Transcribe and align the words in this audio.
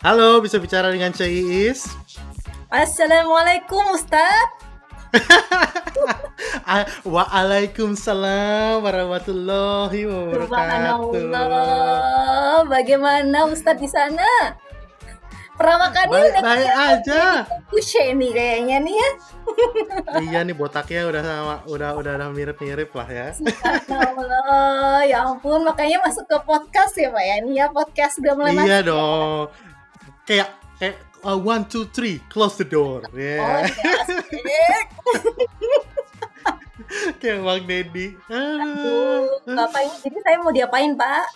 Halo, 0.00 0.40
bisa 0.40 0.56
bicara 0.56 0.88
dengan 0.88 1.12
Cai 1.12 1.28
Iis? 1.44 1.84
Assalamualaikum 2.72 3.84
Ustaz. 3.92 4.48
Ah, 6.64 6.86
Waalaikumsalam 7.02 8.80
warahmatullahi 8.80 10.06
wabarakatuh. 10.08 11.12
Bagaimana 12.70 13.44
Ustaz 13.50 13.76
di 13.76 13.90
sana? 13.90 14.54
Perawakannya 15.60 16.08
Baik, 16.14 16.30
udah 16.32 16.42
baik 16.46 16.72
aja. 16.72 17.44
Kushe 17.68 18.16
nih 18.16 18.32
kayaknya 18.32 18.80
nih 18.80 18.96
ya. 18.96 19.10
iya 20.24 20.40
nih 20.40 20.56
botaknya 20.56 21.04
udah 21.10 21.20
sama 21.20 21.60
udah 21.68 21.90
udah 22.00 22.12
udah 22.16 22.32
mirip-mirip 22.32 22.88
lah 22.96 23.08
ya. 23.12 23.26
Subhanallah. 23.36 25.04
Ya 25.04 25.20
ampun, 25.28 25.60
makanya 25.68 26.00
masuk 26.00 26.24
ke 26.24 26.38
podcast 26.48 26.96
ya 26.96 27.12
Pak 27.12 27.20
ya. 27.20 27.36
Nih 27.44 27.54
ya 27.60 27.66
podcast 27.68 28.16
udah 28.24 28.32
mulai 28.38 28.56
iya 28.56 28.80
masuk. 28.80 28.88
dong. 28.88 29.52
Kayak 30.30 30.54
kayak 30.78 30.96
uh, 31.26 31.34
one 31.34 31.66
two 31.66 31.90
three 31.90 32.22
close 32.30 32.54
the 32.54 32.62
door. 32.62 33.02
Oh, 33.02 33.10
Yeah. 33.18 33.66
asik. 34.06 34.30
kayak 37.18 37.42
Bang. 37.66 38.14
Aduh, 38.30 39.26
Bapak 39.42 39.80
ini 39.82 39.96
jadi 40.06 40.18
saya 40.22 40.36
mau 40.38 40.54
diapain 40.54 40.94
Pak? 40.94 41.26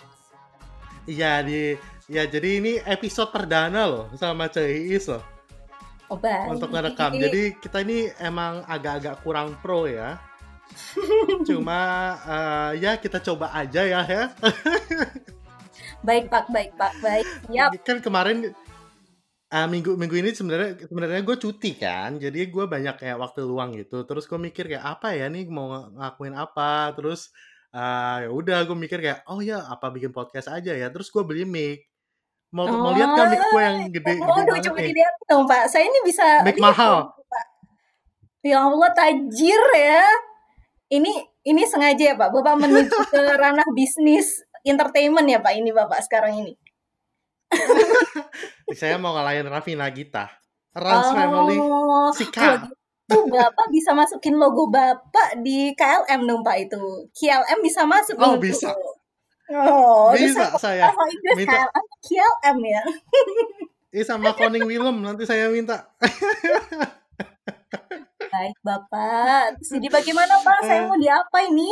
Iya 1.11 1.43
di 1.43 1.75
ya 2.07 2.23
jadi 2.23 2.63
ini 2.63 2.79
episode 2.87 3.35
perdana 3.35 3.83
loh 3.83 4.07
sama 4.15 4.47
Cai 4.47 4.89
Iis 4.89 5.11
loh 5.11 5.21
Oh, 6.05 6.15
baik. 6.21 6.53
untuk 6.55 6.69
ngerekam. 6.69 7.17
Jadi 7.17 7.57
kita 7.57 7.81
ini 7.81 8.13
emang 8.21 8.61
agak-agak 8.69 9.25
kurang 9.25 9.57
pro 9.59 9.89
ya. 9.89 10.21
Cuma 11.49 11.81
eh, 12.23 12.71
ya 12.79 12.95
kita 13.01 13.17
coba 13.19 13.49
aja 13.51 13.81
ya 13.83 14.05
ya. 14.05 14.23
Baik 16.05 16.29
Pak, 16.29 16.45
baik 16.53 16.77
Pak, 16.77 16.93
baik. 17.01 17.25
Siap. 17.49 17.69
Kan 17.81 17.97
kemarin 18.05 18.53
eh, 19.55 19.67
minggu 19.71 19.95
minggu 19.95 20.15
ini 20.19 20.35
sebenarnya 20.35 20.83
sebenarnya 20.83 21.21
gue 21.23 21.37
cuti 21.39 21.71
kan. 21.79 22.19
Jadi 22.19 22.51
gue 22.51 22.65
banyak 22.67 22.95
kayak 22.99 23.15
waktu 23.15 23.41
luang 23.41 23.71
gitu. 23.73 24.03
Terus 24.03 24.27
gue 24.27 24.35
mikir 24.37 24.67
kayak 24.67 24.83
apa 24.83 25.15
ya 25.15 25.31
nih 25.31 25.47
mau 25.47 25.71
ng- 25.71 25.95
ngelakuin 25.95 26.35
apa. 26.35 26.91
Terus 26.91 27.31
eh, 27.71 28.27
ya 28.27 28.29
udah 28.29 28.59
gue 28.63 28.75
mikir 28.75 28.99
kayak 28.99 29.23
oh 29.25 29.39
ya 29.39 29.63
apa 29.63 29.87
bikin 29.89 30.11
podcast 30.11 30.51
aja 30.51 30.75
ya. 30.75 30.87
Terus 30.91 31.07
gue 31.07 31.23
beli 31.23 31.47
mic. 31.47 31.87
Mau 32.51 32.67
mau 32.67 32.91
lihat 32.91 33.15
kan 33.15 33.27
mic 33.27 33.41
gue 33.41 33.61
yang 33.61 33.77
gede 33.89 34.11
gede 34.15 34.23
Oh, 34.23 34.39
banget 34.43 34.63
coba 34.67 34.79
nih. 34.79 34.87
dilihat 34.91 35.15
dong 35.25 35.43
Pak. 35.43 35.63
Saya 35.67 35.83
ini 35.87 35.99
bisa 36.03 36.25
Mic 36.43 36.55
mahal. 36.55 37.11
Pak. 37.25 37.45
Ya 38.43 38.61
Allah 38.61 38.91
tajir 38.91 39.61
ya. 39.73 40.03
Ini 40.87 41.11
ini 41.43 41.61
sengaja 41.65 42.03
ya 42.03 42.15
Pak. 42.15 42.29
Bapak 42.31 42.55
menuju 42.59 42.97
ke 43.09 43.21
ranah 43.35 43.65
bisnis 43.73 44.39
entertainment 44.63 45.25
ya 45.25 45.39
Pak 45.39 45.53
ini 45.53 45.69
Bapak 45.69 45.99
sekarang 46.03 46.41
ini. 46.41 46.53
Saya 48.79 48.97
mau 48.97 49.13
ngalahin 49.13 49.45
Raffi 49.45 49.73
Nagita. 49.73 50.29
Rans 50.75 51.07
Family 51.09 51.55
Oh, 51.55 52.11
Sika. 52.11 52.59
kalau 52.59 52.67
gitu 53.05 53.31
Bapak 53.31 53.67
bisa 53.69 53.93
masukin 53.93 54.35
logo 54.35 54.67
Bapak 54.67 55.39
di 55.39 55.71
KLM 55.71 56.25
dong 56.25 56.41
Pak 56.41 56.57
itu. 56.59 56.81
KLM 57.13 57.59
bisa 57.61 57.85
masuk 57.85 58.17
Oh, 58.17 58.35
dong 58.35 58.41
bisa. 58.41 58.73
Oh, 59.45 60.09
Bisa 60.09 60.57
saya. 60.57 60.89
Inggris 60.89 61.37
Minta. 61.39 61.53
KLM, 61.63 61.85
KLM 62.01 62.57
ya. 62.65 62.81
Eh 63.95 64.03
sama 64.03 64.35
Koning 64.35 64.67
Willem 64.67 64.99
nanti 64.99 65.23
saya 65.23 65.47
minta. 65.47 65.87
Baik 68.27 68.57
Bapak. 68.59 69.55
Jadi 69.61 69.87
bagaimana 69.87 70.35
Pak? 70.43 70.59
Saya 70.61 70.83
Eh. 70.83 70.87
mau 70.89 70.99
diapa 70.99 71.47
ini? 71.47 71.69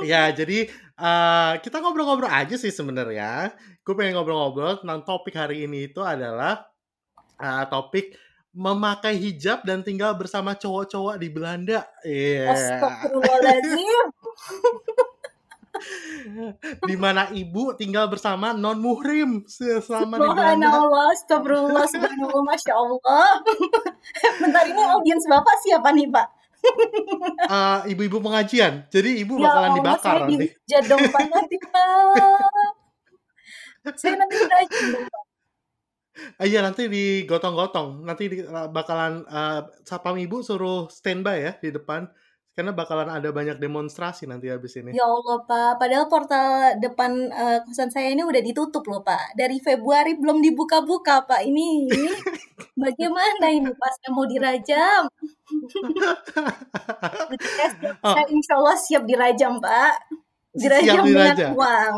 Ya, 0.00 0.32
jadi 0.32 0.72
eh, 0.96 1.52
kita 1.60 1.84
ngobrol-ngobrol 1.84 2.32
aja 2.32 2.56
sih 2.56 2.72
sebenarnya. 2.72 3.52
Gue 3.84 3.92
pengen 3.92 4.16
ngobrol-ngobrol 4.16 4.80
tentang 4.80 5.04
topik 5.04 5.36
hari 5.36 5.68
ini 5.68 5.92
itu 5.92 6.00
adalah 6.00 6.64
eh, 7.36 7.64
topik 7.68 8.16
memakai 8.52 9.16
hijab 9.16 9.64
dan 9.64 9.80
tinggal 9.80 10.16
bersama 10.16 10.56
cowok-cowok 10.56 11.16
di 11.20 11.28
Belanda. 11.28 11.84
Iya. 12.04 12.52
Astagfirullahaladzim. 12.52 14.06
Di 16.86 16.94
mana 16.94 17.26
ibu 17.34 17.74
tinggal 17.74 18.06
bersama 18.06 18.54
non 18.54 18.78
muhrim 18.78 19.42
selama 19.50 20.14
di 20.14 20.28
Belanda. 20.30 20.68
Subhanallah, 20.70 21.04
astagfirullah, 21.10 21.84
subhanallah, 21.90 22.42
masya 22.46 22.72
Allah. 22.76 23.28
Bentar 24.42 24.64
ini 24.68 24.78
audiens 24.78 25.24
bapak 25.26 25.56
siapa 25.66 25.90
nih 25.90 26.06
pak? 26.12 26.41
Eh, 27.42 27.78
ibu-ibu 27.92 28.18
pengajian. 28.18 28.86
Jadi 28.88 29.20
ibu 29.20 29.36
Ya 29.36 29.50
bakalan 29.50 29.70
dibakar 29.76 30.00
saya 30.00 30.18
nanti. 30.24 30.46
dihujat 30.46 30.82
dong 30.86 31.02
pak 31.10 31.24
nanti 31.28 31.56
pak. 31.58 32.64
Saya 33.98 34.14
nanti 34.16 34.36
pak. 34.38 34.60
Ah, 36.38 36.44
Iya 36.44 36.60
nanti 36.60 36.86
digotong-gotong. 36.86 38.04
Nanti 38.04 38.24
di- 38.28 38.46
bakalan 38.46 39.24
eh, 39.24 39.60
satpam 39.82 40.16
ibu 40.16 40.40
suruh 40.40 40.86
standby 40.88 41.36
ya 41.40 41.52
di 41.58 41.70
depan 41.70 42.06
karena 42.52 42.76
bakalan 42.76 43.08
ada 43.08 43.32
banyak 43.32 43.56
demonstrasi 43.56 44.28
nanti 44.28 44.52
habis 44.52 44.76
ini. 44.76 44.92
Ya 44.92 45.08
Allah 45.08 45.40
pak, 45.48 45.80
padahal 45.80 46.04
portal 46.12 46.76
depan 46.84 47.32
eh, 47.32 47.58
kosan 47.64 47.88
saya 47.88 48.12
ini 48.12 48.20
udah 48.28 48.44
ditutup 48.44 48.84
loh 48.92 49.00
pak. 49.00 49.32
Dari 49.32 49.56
Februari 49.56 50.20
belum 50.20 50.44
dibuka-buka 50.44 51.24
pak. 51.24 51.40
Ini, 51.48 51.88
ini 51.88 52.12
bagaimana 52.84 53.48
ini 53.48 53.72
pas 53.72 53.96
saya 53.96 54.10
mau 54.12 54.28
dirajam? 54.28 55.08
Oh. 58.02 58.14
saya 58.18 58.26
insya 58.34 58.58
Allah 58.58 58.74
siap 58.74 59.04
dirajam 59.06 59.62
pak. 59.62 59.94
Dirajam 60.52 61.04
Siap 61.04 61.06
dirajam. 61.06 61.50
uang. 61.54 61.96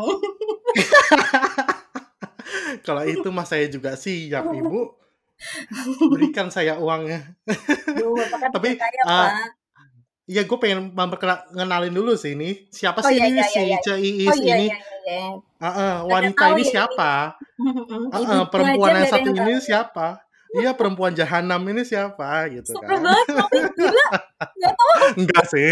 Kalau 2.85 3.03
itu 3.03 3.27
mas 3.33 3.49
saya 3.51 3.65
juga 3.67 3.97
siap 3.97 4.47
ibu. 4.53 4.95
Berikan 6.13 6.47
saya 6.47 6.79
uangnya. 6.79 7.35
Duh, 7.99 8.15
kan 8.31 8.51
Tapi, 8.53 8.79
kaya, 8.79 9.01
ah, 9.03 9.27
Pak. 9.27 9.64
Iya 10.25 10.41
gue 10.49 10.57
pengen 10.57 10.89
memperkenalin 10.89 11.93
dulu 11.93 12.17
sih 12.17 12.33
ini. 12.33 12.65
Siapa 12.73 13.05
Oh, 13.05 13.09
sih 13.13 13.21
iya, 13.21 13.29
ini 13.29 13.37
iya, 13.37 13.45
si 13.45 13.57
iya, 13.61 13.65
iya. 13.69 13.77
Ceiis 13.85 14.25
Oh 14.25 14.37
iya, 14.41 14.55
ini? 14.57 14.67
iya, 14.73 15.21
wanita 16.01 16.33
tahu 16.41 16.51
ini 16.57 16.63
ya 16.65 16.71
siapa? 16.73 17.11
Perempuan 18.53 18.91
yang 18.97 19.05
satu 19.05 19.29
ini 19.29 19.53
siapa? 19.61 20.07
Iya 20.55 20.71
perempuan 20.73 21.11
jahanam 21.13 21.61
ini 21.69 21.83
siapa 21.85 22.47
gitu 22.49 22.73
Super 22.73 22.97
kan? 22.97 23.05
banget, 23.05 23.25
tapi 23.37 23.57
gila. 23.75 24.07
Nggak 24.57 24.73
tahu. 24.73 24.93
Enggak 25.19 25.45
sih. 25.51 25.71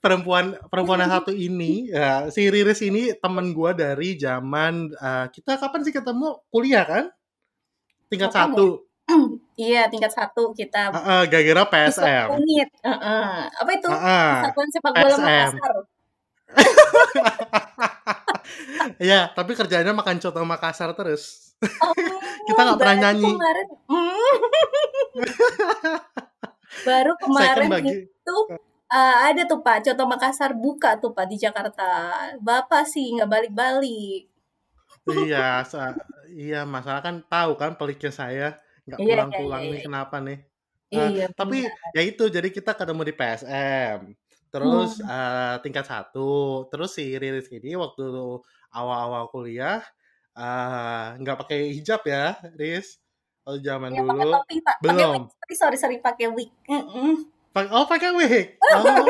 perempuan 0.00 0.56
perempuan 0.72 1.04
yang 1.04 1.12
satu 1.12 1.32
ini 1.48 1.92
ya, 1.92 2.32
si 2.32 2.48
Riris 2.48 2.80
ini 2.80 3.12
temen 3.18 3.52
gua 3.52 3.74
dari 3.76 4.16
zaman 4.16 4.88
eh, 4.94 5.26
kita 5.34 5.58
kapan 5.60 5.80
sih 5.84 5.92
ketemu 5.92 6.28
kuliah 6.48 6.84
kan 6.86 7.04
tingkat 8.08 8.30
Kapan 8.30 8.54
ya? 8.54 8.78
Iya, 9.54 9.86
tingkat 9.86 10.10
satu 10.10 10.50
kita. 10.50 10.90
Ah, 10.90 10.98
ah, 10.98 11.22
gara-gara 11.30 11.62
PSM 11.70 12.26
Unit. 12.42 12.66
Heeh. 12.82 13.34
Apa 13.54 13.70
itu? 13.70 13.86
Ah, 13.86 14.02
ah. 14.02 14.32
Persatuan 14.42 14.68
Sepak 14.74 14.92
Bola. 14.98 15.14
Makassar. 15.14 15.74
ya 19.10 19.32
tapi 19.32 19.56
kerjanya 19.56 19.96
makan 19.96 20.20
coto 20.20 20.44
Makassar 20.44 20.92
terus 20.94 21.56
Oh, 21.80 21.94
Kita 22.44 22.60
nggak 22.60 22.76
pernah 22.76 22.96
nyanyi. 23.08 23.30
Kemarin, 23.32 23.66
Hmm. 23.88 24.36
baru 26.88 27.12
kemarin 27.16 27.68
bagi 27.70 27.94
itu 28.04 28.36
eh, 28.90 29.16
ada 29.32 29.42
tuh 29.48 29.64
Pak, 29.64 29.86
Coto 29.86 30.04
Makassar 30.04 30.52
buka 30.52 31.00
tuh 31.00 31.16
Pak 31.16 31.24
di 31.30 31.40
Jakarta. 31.40 32.12
Bapak 32.42 32.84
sih 32.84 33.16
nggak 33.16 33.30
balik-balik. 33.30 34.28
iya 35.24 35.60
iya 36.32 36.60
masalah 36.64 37.00
kan 37.04 37.20
tahu 37.28 37.56
kan 37.60 37.76
peliknya 37.80 38.12
saya 38.12 38.56
nggak 38.84 38.98
Iya, 39.00 39.06
iya, 39.08 39.12
pulang-pulang 39.16 39.62
iya, 39.64 39.70
nih 39.72 39.78
iya. 39.80 39.86
kenapa 39.86 40.16
nih 40.20 40.38
Ah, 40.94 41.10
Iya, 41.10 41.26
tapi 41.34 41.58
benar. 41.66 41.90
ya 41.96 42.02
itu 42.06 42.24
jadi 42.30 42.48
kita 42.54 42.70
ketemu 42.78 43.02
di 43.08 43.14
PSM 43.18 43.98
terus 44.54 44.90
Hmm. 45.02 45.10
eh, 45.10 45.54
tingkat 45.66 45.84
satu 45.90 46.30
terus 46.70 46.94
si 46.94 47.04
Riris 47.18 47.50
ini 47.50 47.74
waktu 47.74 48.04
awal-awal 48.70 49.26
kuliah 49.34 49.82
eh, 50.38 51.06
nggak 51.18 51.36
pakai 51.42 51.74
hijab 51.74 52.04
ya 52.06 52.38
Riz 52.54 53.02
kalau 53.42 53.58
zaman 53.60 53.90
Ya, 53.92 54.00
dulu 54.00 54.30
topi, 54.40 54.56
Pak. 54.64 54.76
Belum 54.80 55.20
wig. 55.44 55.56
Sorry, 55.58 55.76
sorry, 55.76 55.96
pakai 56.00 56.26
wig. 56.32 56.48
Mm-mm. 56.70 57.28
Pa- 57.52 57.68
oh 57.74 57.84
pakai 57.90 58.10
wig 58.14 58.46
oh 58.66 59.06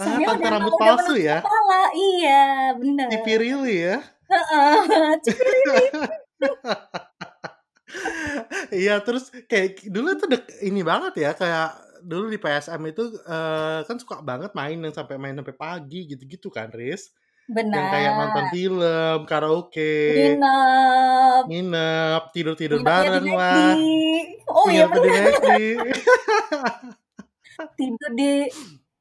ah, 0.00 0.16
udah 0.36 0.50
rambut 0.52 0.74
palsu 0.80 1.14
ya 1.16 1.40
kepala. 1.44 1.80
Iya, 1.92 2.40
benar. 2.76 3.08
Really 3.24 3.76
ya 3.88 3.98
Heeh. 4.28 5.16
iya 8.84 9.00
terus 9.00 9.32
kayak 9.48 9.84
dulu 9.88 10.14
tuh 10.16 10.28
dek, 10.30 10.44
ini 10.64 10.80
banget 10.84 11.14
ya 11.24 11.30
kayak 11.32 11.68
dulu 12.04 12.30
di 12.30 12.38
PSM 12.38 12.82
itu 12.88 13.04
eh, 13.26 13.80
kan 13.84 13.96
suka 13.98 14.20
banget 14.22 14.52
main 14.54 14.78
yang 14.78 14.94
sampai 14.94 15.16
main 15.18 15.34
sampai 15.34 15.54
pagi 15.56 16.06
gitu-gitu 16.06 16.48
kan 16.52 16.70
Riz 16.70 17.10
yang 17.48 17.88
kayak 17.88 18.12
nonton 18.12 18.44
Benar. 18.44 18.52
film 18.52 19.18
karaoke 19.24 19.96
Nginep. 20.36 21.42
nginep 21.48 22.22
tidur 22.36 22.54
tidur 22.60 22.78
Nginepnya 22.84 23.08
bareng 23.08 23.24
di 23.24 23.32
lah. 23.32 23.72
Oh 24.52 24.68
iya 24.68 24.84
benar. 24.84 25.32
Tidur 27.74 28.10
di 28.14 28.46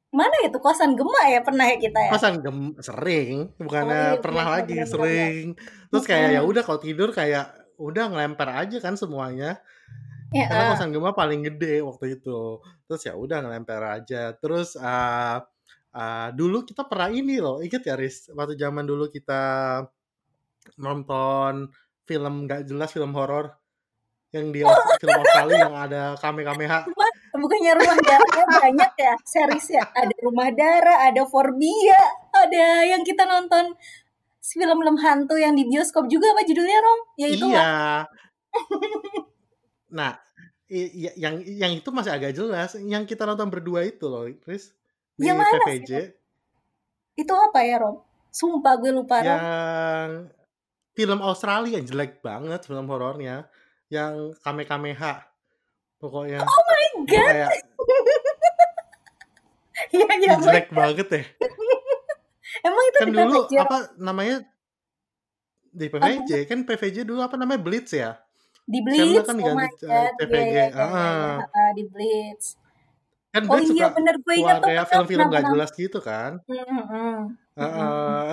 mana 0.10 0.34
itu 0.42 0.58
kosan 0.58 0.98
Gema 0.98 1.30
ya 1.30 1.46
pernah 1.46 1.66
ya 1.70 1.78
kita 1.78 2.00
ya? 2.08 2.12
Kosan 2.16 2.42
gem 2.42 2.74
sering, 2.82 3.54
Oh 3.54 3.62
bukannya 3.70 4.18
iya 4.18 4.22
pernah 4.24 4.46
benar 4.50 4.56
lagi, 4.58 4.74
benar 4.74 4.88
benar 4.88 4.98
benar. 4.98 5.10
sering. 5.14 5.46
Terus 5.92 6.06
kayak 6.10 6.30
ya 6.34 6.42
udah 6.42 6.62
kalau 6.66 6.80
tidur 6.82 7.10
kayak 7.14 7.46
udah 7.78 8.12
ngelempar 8.12 8.50
aja 8.66 8.78
kan 8.82 8.98
semuanya. 8.98 9.62
Karena 10.28 10.52
Heeh. 10.52 10.72
kosan 10.76 10.92
Gema 10.92 11.16
paling 11.16 11.46
gede 11.46 11.80
waktu 11.86 12.20
itu. 12.20 12.60
Terus 12.90 13.02
ya 13.08 13.14
udah 13.16 13.48
ngelempar 13.48 14.02
aja. 14.02 14.36
Terus 14.36 14.76
uh, 14.76 15.40
uh, 15.96 16.30
dulu 16.36 16.68
kita 16.68 16.84
pernah 16.84 17.08
ini 17.08 17.40
loh, 17.40 17.64
inget 17.64 17.88
ya 17.88 17.96
Riz? 17.96 18.28
Waktu 18.36 18.60
zaman 18.60 18.84
dulu 18.84 19.08
kita 19.08 19.40
nonton 20.76 21.72
film 22.04 22.34
nggak 22.44 22.68
jelas, 22.68 22.92
film 22.92 23.16
horor 23.16 23.56
yang 24.36 24.52
di 24.52 24.60
Aus- 24.60 25.00
film 25.00 25.16
Australia 25.24 25.58
yang 25.72 25.76
ada 25.76 26.04
Kamehameha. 26.20 26.80
Rumah, 26.92 27.12
bukannya 27.38 27.72
rumah 27.78 27.98
darah 28.02 28.48
banyak 28.60 28.92
ya 29.00 29.14
series 29.24 29.68
ya. 29.80 29.86
Ada 29.94 30.16
rumah 30.26 30.50
darah, 30.52 31.08
ada 31.08 31.24
Forbia, 31.24 32.02
ada 32.36 32.84
yang 32.84 33.06
kita 33.08 33.24
nonton 33.24 33.78
film-film 34.50 34.96
hantu 34.98 35.36
yang 35.36 35.52
di 35.52 35.64
bioskop 35.64 36.08
juga 36.08 36.32
apa 36.32 36.44
judulnya 36.44 36.80
Rom? 36.80 37.00
Ya 37.16 37.28
itu 37.28 37.46
Iya. 37.46 37.68
Nah, 39.90 40.20
i- 40.68 41.16
yang 41.16 41.40
yang 41.42 41.72
itu 41.72 41.90
masih 41.90 42.12
agak 42.12 42.32
jelas. 42.32 42.76
Yang 42.76 43.16
kita 43.16 43.24
nonton 43.24 43.48
berdua 43.48 43.84
itu 43.84 44.04
loh, 44.04 44.28
Riz. 44.44 44.76
Di 45.16 45.28
yang 45.28 45.40
mana 45.40 45.48
sih? 45.48 45.60
PVJ. 45.64 45.92
Itu 47.16 47.34
apa 47.34 47.64
ya 47.64 47.80
Rom? 47.80 48.04
Sumpah 48.30 48.76
gue 48.78 48.92
lupa 48.92 49.20
Rom. 49.20 49.28
Yang 49.32 50.12
film 50.92 51.20
Australia 51.22 51.80
yang 51.80 51.88
jelek 51.88 52.20
banget 52.20 52.68
film 52.68 52.84
horornya. 52.88 53.48
Yang 53.88 54.36
Kamehameha. 54.44 55.24
Pokoknya 55.98 56.44
Oh 56.44 56.62
my 56.64 56.86
god. 57.08 57.26
kayak 57.32 57.52
Iya 59.94 60.06
iya 60.20 60.34
"Ih, 60.36 60.42
jelek 60.42 60.68
banget 60.74 61.08
deh. 61.08 61.26
Emang 62.68 62.84
itu 62.84 62.98
Kan 62.98 63.08
di 63.08 63.14
dulu 63.14 63.36
PVJ 63.40 63.54
apa 63.58 63.78
namanya 63.98 64.38
di 65.70 65.86
Apa? 65.86 65.96
PVJ 65.96 66.32
kan 66.46 66.60
PVJ 66.64 66.98
dulu 67.04 67.20
apa 67.22 67.36
namanya 67.36 67.60
Blitz 67.60 67.92
ya? 67.92 68.18
Di 68.64 68.80
Sekarang 68.80 69.08
Blitz. 69.08 69.24
kan 69.24 69.36
Oh 69.36 69.38
my 69.38 69.40
diganti 69.40 69.76
uh. 69.80 69.88
Iya 69.88 70.12
PVJ. 70.18 70.36
iya 70.36 70.44
iya. 70.44 70.66
Heeh. 70.70 71.34
iya. 71.34 71.46
Ah, 71.54 71.72
di 71.72 71.84
Blitz. 71.86 72.46
Kan 73.30 73.44
Oh 73.44 73.52
Blitz 73.54 73.70
iya 73.70 73.86
suka 73.86 73.96
bener 73.96 74.16
gue 74.18 74.36
ingat 74.36 74.56
tuh 74.58 74.72
film-film 74.86 75.20
benar 75.22 75.32
gak 75.32 75.42
benar. 75.42 75.52
jelas 75.54 75.70
gitu 75.74 76.00
kan. 76.00 76.32
Hmm, 76.44 76.58
hmm, 76.62 76.84
hmm. 76.84 77.20
Heeh. 77.56 78.28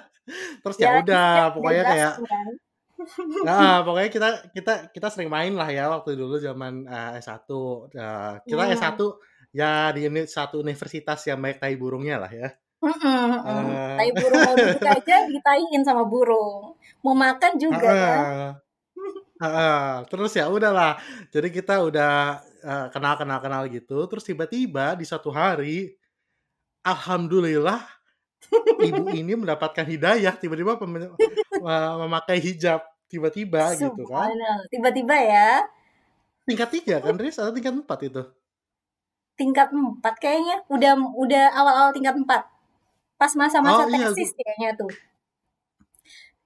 Terus 0.62 0.76
ya 0.76 0.82
Ya 0.82 0.90
udah, 0.98 1.30
pokoknya 1.52 1.82
kayak 1.84 2.12
kan. 2.18 2.48
nah, 3.46 3.84
pokoknya 3.84 4.08
kita 4.08 4.28
kita 4.50 4.72
kita 4.88 5.08
sering 5.08 5.28
main 5.28 5.52
lah 5.52 5.68
ya 5.68 5.86
waktu 5.86 6.16
dulu 6.16 6.40
zaman 6.40 6.86
uh, 6.86 7.12
S1. 7.14 7.44
Uh, 7.44 7.84
kita 8.42 8.62
Hmm. 8.62 8.72
S1 8.72 8.98
ya 9.52 9.70
di 9.90 10.00
uni- 10.04 10.26
satu 10.26 10.58
universitas 10.58 11.20
yang 11.24 11.36
banyak 11.36 11.58
tai 11.58 11.76
burungnya 11.76 12.16
lah 12.18 12.28
ya. 12.28 12.48
Hmm, 12.76 12.92
hmm, 12.92 13.32
hmm. 13.40 13.66
Eh, 13.72 13.96
Tai 13.96 14.10
burung 14.14 14.42
mau 14.44 14.54
duduk 14.60 14.84
aja 14.84 15.16
ditaiin 15.26 15.82
sama 15.82 16.02
burung. 16.04 16.76
Mau 17.02 17.14
makan 17.16 17.52
juga 17.56 17.80
kan. 17.80 17.96
heeh. 17.96 18.50
Heeh. 19.42 19.88
Terus 20.08 20.32
ya 20.36 20.46
udahlah. 20.48 21.00
Jadi 21.32 21.48
kita 21.52 21.80
udah 21.82 22.40
uh, 22.64 22.86
kenal-kenal-kenal 22.92 23.66
gitu. 23.72 24.04
Terus 24.08 24.24
tiba-tiba 24.24 24.96
di 24.96 25.04
satu 25.08 25.32
hari, 25.32 25.96
alhamdulillah 26.84 27.80
ibu 28.84 29.10
ini 29.20 29.32
mendapatkan 29.34 29.82
hidayah 29.88 30.34
tiba-tiba 30.36 30.78
pem- 30.78 31.10
uh, 31.10 31.94
memakai 32.06 32.38
hijab 32.38 32.84
tiba-tiba 33.10 33.74
gitu 33.78 34.04
kan. 34.06 34.30
Tiba-tiba 34.70 35.16
ya. 35.16 35.50
Tingkat 36.46 36.68
tiga 36.70 36.96
kan, 37.02 37.18
Riz? 37.18 37.40
Atau 37.42 37.50
tingkat 37.50 37.74
empat 37.74 37.98
itu? 38.06 38.22
Tingkat 39.36 39.68
4 39.68 40.00
kayaknya. 40.16 40.62
Udah 40.70 40.92
udah 41.12 41.44
awal-awal 41.52 41.90
tingkat 41.92 42.16
4. 42.16 42.55
Pas 43.16 43.32
masa-masa 43.32 43.84
Oh 43.84 43.88
iya. 43.88 44.12
tesis 44.12 44.30
kayaknya 44.36 44.76
tuh. 44.76 44.92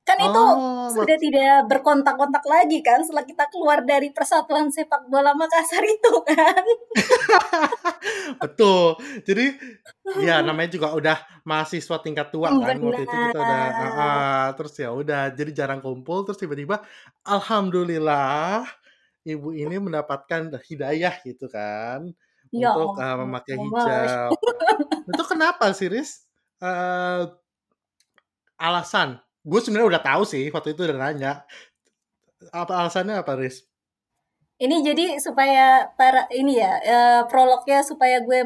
Kan 0.07 0.19
itu 0.27 0.43
Oh, 0.43 0.91
sudah 0.91 1.19
tidak 1.21 1.71
berkontak-kontak 1.71 2.43
lagi 2.49 2.83
kan 2.83 2.99
setelah 3.05 3.23
kita 3.23 3.47
keluar 3.53 3.85
dari 3.87 4.11
Persatuan 4.11 4.67
Sepak 4.73 5.07
Bola 5.07 5.35
Makassar 5.37 5.85
itu 5.87 6.13
kan. 6.27 6.65
betul. 8.43 8.99
Jadi 9.23 9.55
ya 10.27 10.43
namanya 10.43 10.71
juga 10.75 10.89
udah 10.97 11.19
mahasiswa 11.47 11.97
tingkat 12.03 12.31
tua 12.35 12.49
kan. 12.51 12.79
Waktu 12.81 13.03
itu 13.07 13.17
kita 13.31 13.39
udah 13.39 13.61
ah, 13.61 13.71
Benar. 13.71 13.93
ah, 13.99 14.47
terus 14.59 14.75
ya 14.79 14.91
udah 14.91 15.23
jadi 15.31 15.51
jarang 15.55 15.81
kumpul 15.85 16.27
terus 16.27 16.39
tiba-tiba 16.43 16.83
alhamdulillah 17.23 18.67
ibu 19.27 19.53
ini 19.53 19.77
mendapatkan 19.79 20.49
hidayah 20.65 21.15
gitu 21.23 21.47
kan 21.53 22.09
Ya 22.51 22.75
untuk 22.75 22.99
uh, 22.99 23.15
memakai 23.23 23.55
hijab. 23.55 24.35
Itu 25.15 25.23
kenapa 25.23 25.71
sih, 25.71 25.87
Riz? 25.87 26.27
Eh, 26.61 27.23
alasan? 28.61 29.17
Gue 29.41 29.61
sebenarnya 29.65 29.97
udah 29.97 30.03
tahu 30.05 30.23
sih 30.29 30.53
waktu 30.53 30.77
itu 30.77 30.85
udah 30.85 30.99
nanya. 31.01 31.33
Apa 32.53 32.85
alasannya 32.85 33.17
apa, 33.17 33.33
Riz? 33.37 33.65
Ini 34.61 34.85
jadi 34.85 35.17
supaya 35.17 35.89
para 35.97 36.29
ini 36.29 36.61
ya 36.61 36.73
eh, 36.85 37.23
prolognya 37.33 37.81
supaya 37.81 38.21
gue 38.21 38.45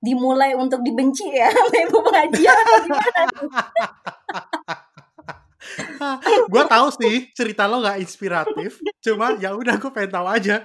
dimulai 0.00 0.56
untuk 0.56 0.80
dibenci 0.84 1.28
ya 1.28 1.48
ibu 1.88 1.98
pengajian 2.04 2.52
atau 2.52 2.78
gimana 2.84 3.20
tuh? 3.32 3.48
gue 6.52 6.64
tahu 6.68 6.88
sih 7.00 7.16
cerita 7.36 7.68
lo 7.68 7.84
gak 7.84 8.00
inspiratif, 8.00 8.80
cuma 9.04 9.36
ya 9.40 9.52
udah 9.52 9.76
gue 9.76 9.90
pengen 9.92 10.12
tahu 10.12 10.26
aja. 10.28 10.64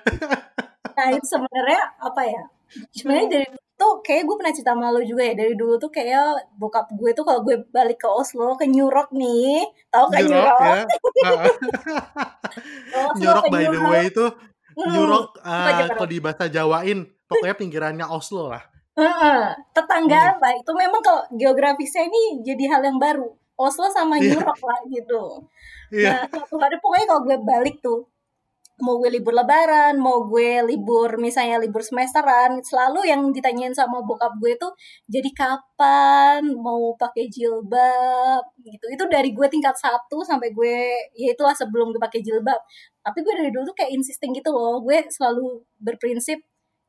Nah 0.96 1.08
itu 1.12 1.28
sebenarnya 1.28 1.81
apa 2.00 2.22
ya? 2.24 2.44
Sebenarnya 2.92 3.28
dari 3.30 3.48
dulu 3.48 3.64
tuh 3.76 3.92
kayak 4.02 4.24
gue 4.24 4.36
pernah 4.40 4.54
cerita 4.56 4.72
sama 4.72 4.88
lo 4.88 5.04
juga 5.04 5.22
ya 5.22 5.34
dari 5.36 5.54
dulu 5.54 5.76
tuh 5.76 5.92
kayak 5.92 6.56
bokap 6.56 6.88
gue 6.96 7.12
tuh 7.12 7.24
kalau 7.24 7.44
gue 7.44 7.56
balik 7.70 8.00
ke 8.00 8.08
Oslo 8.08 8.56
ke 8.56 8.64
New 8.66 8.88
York 8.88 9.12
nih, 9.12 9.68
tahu 9.90 10.06
kan 10.08 10.20
New 10.24 10.32
Nyurok 10.32 10.48
York? 10.48 10.64
ya. 10.64 10.84
Oslo 13.12 13.20
Nyurok 13.20 13.44
by 13.52 13.64
the 13.66 13.82
way 13.84 14.06
itu 14.10 14.26
Hmm, 14.76 14.92
Nyurok 14.92 15.40
apa 15.40 15.72
uh, 15.72 15.88
kalau 15.96 16.04
di 16.04 16.20
bahasa 16.20 16.52
Jawain 16.52 17.08
pokoknya 17.32 17.56
pinggirannya 17.56 18.04
Oslo 18.12 18.52
lah. 18.52 18.60
Hmm. 18.92 19.56
tetanggaan 19.72 20.36
lah. 20.36 20.52
Itu 20.52 20.76
memang 20.76 21.00
kalau 21.00 21.24
geografisnya 21.32 22.04
ini 22.04 22.44
jadi 22.44 22.76
hal 22.76 22.82
yang 22.84 23.00
baru. 23.00 23.24
Oslo 23.56 23.88
sama 23.88 24.20
New 24.20 24.28
Iya, 24.28 24.36
York 24.36 24.60
lah 24.60 24.80
gitu. 24.92 25.48
iya. 25.96 26.28
Nah, 26.28 26.28
suatu 26.28 26.60
hari 26.60 26.76
pokoknya 26.84 27.08
kalau 27.08 27.22
gue 27.24 27.38
balik 27.40 27.80
tuh, 27.80 28.04
mau 28.83 29.00
gue 29.00 29.07
libur 29.13 29.31
lebaran, 29.31 29.95
mau 30.00 30.27
gue 30.27 30.60
libur 30.68 31.16
misalnya 31.22 31.57
libur 31.63 31.80
semesteran, 31.80 32.60
selalu 32.60 33.07
yang 33.07 33.22
ditanyain 33.31 33.72
sama 33.72 34.04
bokap 34.04 34.36
gue 34.44 34.54
tuh, 34.60 34.72
jadi 35.07 35.30
kapan 35.31 36.42
mau 36.60 36.92
pakai 37.00 37.27
jilbab 37.31 38.44
gitu. 38.60 38.86
Itu 38.91 39.03
dari 39.08 39.32
gue 39.32 39.48
tingkat 39.48 39.75
satu 39.79 40.22
sampai 40.27 40.51
gue, 40.51 40.75
ya 41.15 41.32
itulah 41.36 41.55
sebelum 41.55 41.96
gue 41.96 42.01
pakai 42.03 42.20
jilbab. 42.20 42.60
Tapi 43.05 43.17
gue 43.24 43.34
dari 43.38 43.50
dulu 43.53 43.63
tuh 43.72 43.75
kayak 43.79 43.91
insisting 43.96 44.32
gitu 44.36 44.50
loh. 44.51 44.82
Gue 44.84 45.05
selalu 45.08 45.63
berprinsip 45.79 46.39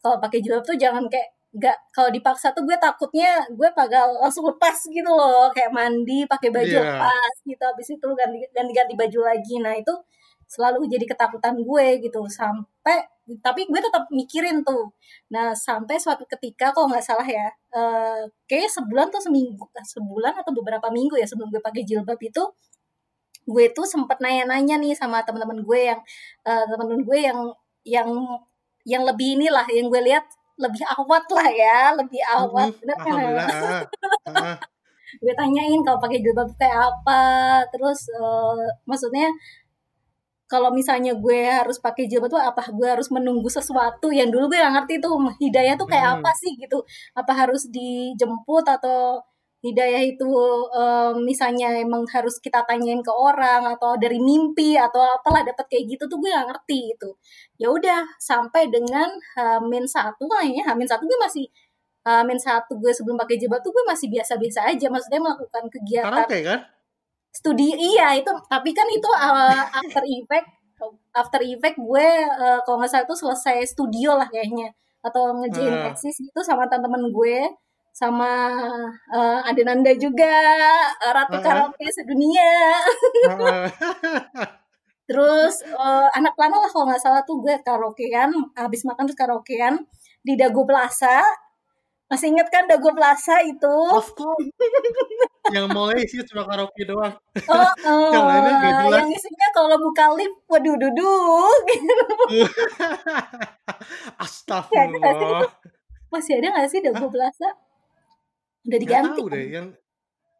kalau 0.03 0.17
pakai 0.23 0.39
jilbab 0.43 0.63
tuh 0.67 0.77
jangan 0.79 1.07
kayak 1.11 1.29
nggak 1.57 1.77
kalau 1.95 2.13
dipaksa 2.13 2.53
tuh 2.53 2.69
gue 2.69 2.77
takutnya 2.77 3.41
gue 3.49 3.69
bakal 3.73 4.13
langsung 4.21 4.45
lepas 4.45 4.77
gitu 4.93 5.09
loh 5.09 5.49
kayak 5.57 5.73
mandi 5.73 6.29
pakai 6.29 6.53
baju 6.53 6.69
Iya. 6.69 6.85
lepas 6.85 7.35
gitu 7.49 7.63
habis 7.65 7.89
itu 7.97 8.09
ganti 8.13 8.39
ganti 8.53 8.73
ganti 8.77 8.93
baju 8.93 9.19
lagi 9.25 9.55
nah 9.65 9.73
itu 9.73 9.89
selalu 10.47 10.87
jadi 10.91 11.05
ketakutan 11.07 11.59
gue 11.59 11.87
gitu. 12.03 12.23
Sampai 12.31 13.07
tapi 13.43 13.67
gue 13.67 13.81
tetap 13.83 14.07
mikirin 14.15 14.63
tuh. 14.63 14.95
Nah 15.35 15.55
sampai 15.55 15.99
suatu 15.99 16.23
ketika 16.31 16.71
kalau 16.71 16.91
nggak 16.91 17.05
salah 17.05 17.27
ya 17.27 17.51
eh 17.77 18.23
kayaknya 18.49 18.71
sebulan 18.73 19.07
tuh 19.13 19.21
seminggu 19.21 19.65
sebulan 19.75 20.33
atau 20.41 20.53
beberapa 20.55 20.89
minggu 20.89 21.19
ya 21.21 21.27
sebelum 21.29 21.53
gue 21.53 21.61
pakai 21.61 21.85
jilbab 21.85 22.17
itu 22.23 22.41
gue 23.47 23.65
tuh 23.71 23.87
sempat 23.87 24.19
nanya-nanya 24.19 24.83
nih 24.83 24.93
sama 24.99 25.23
teman-teman 25.23 25.63
gue 25.63 25.81
yang 25.95 26.01
eh, 26.43 26.65
teman-teman 26.67 27.03
gue 27.07 27.19
yang 27.21 27.39
yang 27.87 28.11
yang 28.87 29.03
lebih 29.07 29.39
inilah 29.39 29.67
yang 29.71 29.87
gue 29.87 30.03
lihat 30.03 30.27
lebih 30.59 30.83
awat 30.99 31.25
lah 31.31 31.49
ya 31.53 31.79
lebih 31.95 32.23
awat 32.27 32.75
Mm-mm, 32.75 32.81
bener 32.83 32.99
kan 33.05 33.15
gue 35.23 35.35
tanyain 35.39 35.81
kalau 35.87 35.99
pakai 36.03 36.19
jilbab 36.19 36.51
kayak 36.59 36.91
apa 36.91 37.23
terus 37.71 38.11
eh, 38.11 38.67
maksudnya 38.89 39.31
kalau 40.47 40.71
misalnya 40.71 41.13
gue 41.19 41.41
harus 41.51 41.77
pakai 41.83 42.07
jilbab 42.07 42.31
tuh 42.31 42.39
apa 42.41 42.63
gue 42.71 42.87
harus 42.87 43.09
menunggu 43.11 43.51
sesuatu 43.51 44.15
yang 44.15 44.31
dulu 44.31 44.47
gue 44.47 44.59
gak 44.59 44.75
ngerti 44.79 44.95
tuh 45.03 45.15
hidayah 45.43 45.75
tuh 45.75 45.87
kayak 45.91 46.23
apa 46.23 46.31
Hmm. 46.31 46.39
sih 46.43 46.53
gitu 46.63 46.79
apa 47.15 47.33
harus 47.35 47.63
dijemput 47.67 48.65
atau 48.67 49.19
hidayah 49.65 50.03
itu 50.07 50.29
eh, 50.79 51.13
misalnya 51.19 51.75
emang 51.83 52.07
harus 52.15 52.39
kita 52.39 52.63
tanyain 52.69 53.03
ke 53.03 53.11
orang 53.11 53.67
atau 53.75 53.99
dari 53.99 54.23
mimpi 54.23 54.79
atau 54.79 55.03
apalah 55.03 55.43
dapat 55.43 55.67
kayak 55.67 55.85
gitu 55.99 56.05
tuh 56.07 56.19
gue 56.23 56.31
gak 56.31 56.47
ngerti 56.51 56.95
itu 56.95 57.11
ya 57.59 57.67
udah 57.73 58.07
sampai 58.23 58.71
dengan 58.71 59.11
Hamin 59.35 59.85
satu 59.91 60.31
kayaknya 60.31 60.63
Hamin 60.71 60.87
satu 60.87 61.03
gue 61.11 61.19
masih 61.19 61.47
Hamin 62.07 62.39
satu 62.39 62.79
gue 62.79 62.95
sebelum 62.95 63.19
pakai 63.19 63.35
jilbab 63.35 63.59
tuh 63.67 63.75
gue 63.75 63.83
masih 63.91 64.07
biasa-biasa 64.15 64.71
aja 64.71 64.87
maksudnya 64.87 65.19
melakukan 65.19 65.65
kegiatan 65.75 66.15
Karaoke 66.15 66.39
kan? 66.47 66.61
Studi 67.37 67.77
iya 67.77 68.17
itu 68.17 68.33
tapi 68.49 68.73
kan 68.73 68.89
itu 68.89 69.11
uh, 69.13 69.63
after 69.77 70.01
effect 70.09 70.49
after 71.13 71.41
effect 71.45 71.77
gue 71.77 72.09
uh, 72.25 72.61
kalau 72.65 72.81
nggak 72.81 72.89
salah 72.89 73.05
itu 73.05 73.17
selesai 73.17 73.57
studio 73.69 74.17
lah 74.17 74.29
kayaknya 74.33 74.73
atau 75.05 75.37
ngejain 75.37 75.73
Heeh. 75.73 75.91
eksis 75.93 76.17
gitu 76.17 76.41
sama 76.41 76.65
teman-teman 76.67 77.13
gue 77.13 77.37
sama 77.97 78.53
uh, 79.13 79.49
Ade 79.49 79.65
Nanda 79.65 79.93
juga 79.97 80.33
uh, 81.01 81.13
ratu 81.13 81.37
Heeh. 81.41 81.45
karaoke 81.45 81.87
sedunia 81.93 82.81
Heeh. 83.29 83.69
terus 85.09 85.63
uh, 85.77 86.09
anak 86.17 86.35
lama 86.35 86.67
lah 86.67 86.71
kalau 86.73 86.89
nggak 86.89 87.01
salah 87.05 87.23
tuh 87.23 87.39
gue 87.39 87.55
karaokean 87.63 88.33
habis 88.59 88.83
makan 88.83 89.07
terus 89.07 89.21
karaokean 89.21 89.85
di 90.25 90.35
Dago 90.35 90.67
Plaza 90.67 91.23
masih 92.07 92.31
inget 92.31 92.47
kan 92.49 92.65
Dago 92.67 92.95
Plaza 92.95 93.43
itu 93.43 93.75
Of 93.91 94.15
course. 94.15 94.47
yang 95.51 95.67
mulai 95.71 96.03
sih 96.05 96.23
cuma 96.23 96.43
karaoke 96.43 96.83
doang. 96.83 97.15
oh, 97.47 97.71
oh, 97.83 98.11
Yang 98.11 98.25
lainnya 98.25 98.53
nggak 98.53 98.75
jelas. 98.81 98.99
yang 98.99 99.11
isinya 99.11 99.49
kalau 99.51 99.77
buka 99.77 100.05
lift 100.15 100.39
waduh 100.47 100.77
duduk 100.77 101.63
Astagfirullah. 104.23 105.51
masih 106.09 106.39
ada 106.39 106.49
nggak 106.55 106.69
sih 106.71 106.81
Dago 106.81 107.07
Plaza 107.09 107.49
udah 108.67 108.69
Gak 108.69 108.81
diganti 108.83 109.19
tahu 109.19 109.27
kan? 109.27 109.35
deh 109.39 109.47
yang 109.49 109.67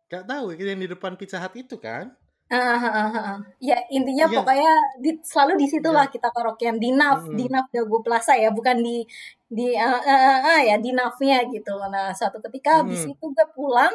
gak 0.07 0.25
tahu 0.25 0.45
yang 0.55 0.79
di 0.79 0.89
depan 0.89 1.13
Pizza 1.15 1.39
Hut 1.39 1.55
itu 1.55 1.77
kan. 1.79 2.15
Ah, 2.47 2.79
ah, 2.79 2.95
ah, 3.11 3.11
ah. 3.35 3.39
Ya 3.59 3.75
intinya 3.91 4.31
Iya. 4.31 4.39
pokoknya 4.39 4.73
di, 5.03 5.11
selalu 5.19 5.59
di 5.59 5.67
situ 5.67 5.91
lah 5.91 6.07
Iya. 6.07 6.15
kita 6.15 6.31
karaokean 6.31 6.79
di 6.79 6.95
NAF, 6.95 7.27
di 7.35 7.43
Mm-mm. 7.43 7.51
NAF 7.51 7.67
Dago 7.75 7.99
Plaza 8.07 8.39
ya, 8.39 8.55
bukan 8.55 8.87
di 8.87 9.03
di 9.51 9.75
ah, 9.79 10.01
ah, 10.03 10.21
ah, 10.31 10.41
ah, 10.59 10.61
ya 10.63 10.77
di 10.83 10.91
NAF-nya 10.95 11.47
gitu. 11.55 11.75
Nah 11.93 12.11
suatu 12.15 12.39
ketika 12.43 12.83
habis 12.83 13.07
Mm. 13.07 13.15
itu 13.15 13.25
gue 13.31 13.47
pulang, 13.55 13.95